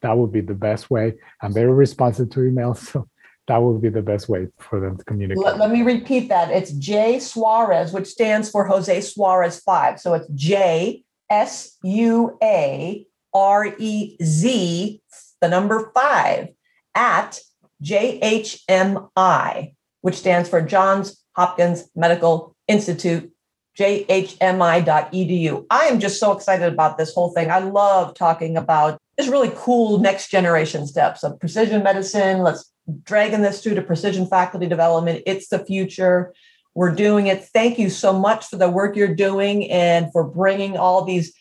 That 0.00 0.16
would 0.16 0.32
be 0.32 0.40
the 0.40 0.54
best 0.54 0.90
way. 0.90 1.14
I'm 1.40 1.52
very 1.52 1.72
responsive 1.72 2.30
to 2.30 2.40
emails, 2.40 2.78
so 2.78 3.08
that 3.48 3.58
would 3.58 3.82
be 3.82 3.88
the 3.88 4.02
best 4.02 4.28
way 4.28 4.48
for 4.58 4.80
them 4.80 4.96
to 4.98 5.04
communicate. 5.04 5.44
Let, 5.44 5.58
let 5.58 5.70
me 5.70 5.82
repeat 5.82 6.28
that. 6.28 6.50
It's 6.50 6.72
J 6.72 7.18
Suarez, 7.18 7.92
which 7.92 8.06
stands 8.06 8.50
for 8.50 8.64
Jose 8.66 9.00
Suarez 9.00 9.60
5. 9.60 10.00
So 10.00 10.14
it's 10.14 10.28
J 10.34 11.04
S 11.30 11.76
U 11.82 12.38
A 12.42 13.06
R 13.34 13.74
E 13.78 14.16
Z, 14.22 15.02
the 15.40 15.48
number 15.48 15.90
five, 15.94 16.48
at 16.94 17.40
JHMI, 17.82 19.74
which 20.02 20.14
stands 20.16 20.48
for 20.48 20.60
Johns 20.60 21.24
Hopkins 21.34 21.88
Medical 21.96 22.54
Institute, 22.68 23.32
jhmi.edu. 23.78 25.66
I 25.70 25.84
am 25.86 26.00
just 26.00 26.20
so 26.20 26.32
excited 26.32 26.72
about 26.72 26.98
this 26.98 27.14
whole 27.14 27.30
thing. 27.32 27.50
I 27.50 27.60
love 27.60 28.14
talking 28.14 28.56
about 28.56 28.98
this 29.16 29.28
really 29.28 29.52
cool 29.54 29.98
next 29.98 30.30
generation 30.30 30.86
steps 30.86 31.22
of 31.22 31.38
precision 31.40 31.82
medicine. 31.82 32.40
Let's 32.42 32.72
dragging 33.04 33.42
this 33.42 33.62
through 33.62 33.74
to 33.76 33.82
precision 33.82 34.26
faculty 34.26 34.66
development. 34.66 35.22
It's 35.26 35.48
the 35.48 35.64
future. 35.64 36.34
We're 36.74 36.94
doing 36.94 37.26
it. 37.26 37.44
Thank 37.44 37.78
you 37.78 37.90
so 37.90 38.12
much 38.12 38.46
for 38.46 38.56
the 38.56 38.70
work 38.70 38.96
you're 38.96 39.14
doing 39.14 39.70
and 39.70 40.10
for 40.12 40.24
bringing 40.24 40.76
all 40.76 41.04
these 41.04 41.34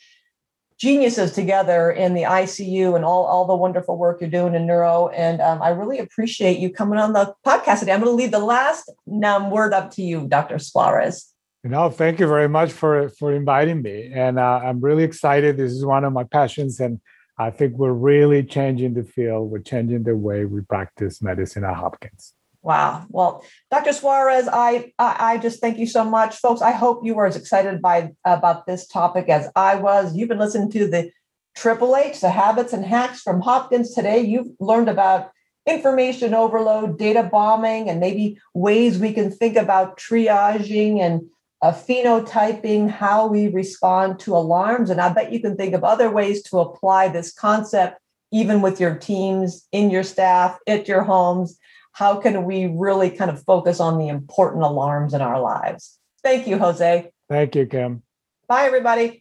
geniuses 0.77 1.31
together 1.31 1.91
in 1.91 2.15
the 2.15 2.23
ICU 2.23 2.95
and 2.95 3.05
all, 3.05 3.25
all 3.25 3.45
the 3.45 3.55
wonderful 3.55 3.97
work 3.97 4.19
you're 4.19 4.29
doing 4.29 4.55
in 4.55 4.65
neuro. 4.65 5.09
And 5.09 5.39
um, 5.39 5.61
I 5.61 5.69
really 5.69 5.99
appreciate 5.99 6.57
you 6.57 6.71
coming 6.71 6.97
on 6.97 7.13
the 7.13 7.33
podcast 7.45 7.79
today. 7.79 7.93
I'm 7.93 8.01
going 8.01 8.11
to 8.11 8.15
leave 8.15 8.31
the 8.31 8.39
last 8.39 8.91
um, 9.23 9.51
word 9.51 9.73
up 9.73 9.91
to 9.91 10.01
you, 10.01 10.27
Dr. 10.27 10.57
Suarez. 10.57 11.30
You 11.63 11.69
know, 11.69 11.91
thank 11.91 12.19
you 12.19 12.27
very 12.27 12.49
much 12.49 12.71
for 12.71 13.09
for 13.09 13.31
inviting 13.31 13.83
me, 13.83 14.11
and 14.11 14.39
uh, 14.39 14.61
I'm 14.63 14.81
really 14.81 15.03
excited. 15.03 15.57
This 15.57 15.71
is 15.71 15.85
one 15.85 16.03
of 16.03 16.11
my 16.11 16.23
passions, 16.23 16.79
and 16.79 16.99
I 17.37 17.51
think 17.51 17.75
we're 17.75 17.91
really 17.91 18.43
changing 18.43 18.95
the 18.95 19.03
field. 19.03 19.51
We're 19.51 19.59
changing 19.59 20.03
the 20.03 20.15
way 20.15 20.45
we 20.45 20.61
practice 20.61 21.21
medicine 21.21 21.63
at 21.63 21.75
Hopkins. 21.75 22.33
Wow. 22.63 23.05
Well, 23.09 23.43
Dr. 23.71 23.93
Suarez, 23.93 24.47
I, 24.51 24.91
I, 24.99 25.15
I 25.19 25.37
just 25.37 25.61
thank 25.61 25.77
you 25.77 25.87
so 25.87 26.03
much, 26.03 26.35
folks. 26.35 26.61
I 26.61 26.71
hope 26.71 27.03
you 27.03 27.15
were 27.15 27.25
as 27.25 27.35
excited 27.35 27.81
by 27.81 28.11
about 28.25 28.67
this 28.67 28.87
topic 28.87 29.29
as 29.29 29.49
I 29.55 29.75
was. 29.75 30.15
You've 30.15 30.29
been 30.29 30.39
listening 30.39 30.71
to 30.71 30.87
the 30.87 31.11
Triple 31.55 31.95
H, 31.95 32.21
the 32.21 32.29
habits 32.29 32.73
and 32.73 32.85
hacks 32.85 33.21
from 33.21 33.41
Hopkins 33.41 33.93
today. 33.93 34.21
You've 34.21 34.49
learned 34.59 34.89
about 34.89 35.31
information 35.67 36.33
overload, 36.33 36.97
data 36.97 37.23
bombing, 37.23 37.89
and 37.89 37.99
maybe 37.99 38.39
ways 38.53 38.97
we 38.99 39.13
can 39.13 39.31
think 39.31 39.57
about 39.57 39.97
triaging 39.97 40.99
and 40.99 41.21
uh, 41.61 41.71
phenotyping 41.71 42.89
how 42.89 43.27
we 43.27 43.47
respond 43.47 44.19
to 44.19 44.35
alarms. 44.35 44.89
And 44.89 44.99
I 44.99 45.13
bet 45.13 45.31
you 45.31 45.39
can 45.39 45.55
think 45.55 45.73
of 45.73 45.83
other 45.83 46.09
ways 46.09 46.41
to 46.43 46.59
apply 46.59 47.09
this 47.09 47.33
concept, 47.33 47.99
even 48.31 48.61
with 48.61 48.79
your 48.79 48.95
teams, 48.95 49.67
in 49.71 49.89
your 49.91 50.03
staff, 50.03 50.57
at 50.67 50.87
your 50.87 51.03
homes 51.03 51.59
how 51.93 52.19
can 52.19 52.45
we 52.45 52.67
really 52.67 53.09
kind 53.09 53.29
of 53.29 53.43
focus 53.43 53.79
on 53.79 53.97
the 53.97 54.07
important 54.07 54.63
alarms 54.63 55.13
in 55.13 55.21
our 55.21 55.39
lives? 55.39 55.97
Thank 56.23 56.47
you, 56.47 56.57
Jose. 56.57 57.11
Thank 57.29 57.55
you, 57.55 57.65
Kim. 57.65 58.03
Bye, 58.47 58.65
everybody. 58.65 59.20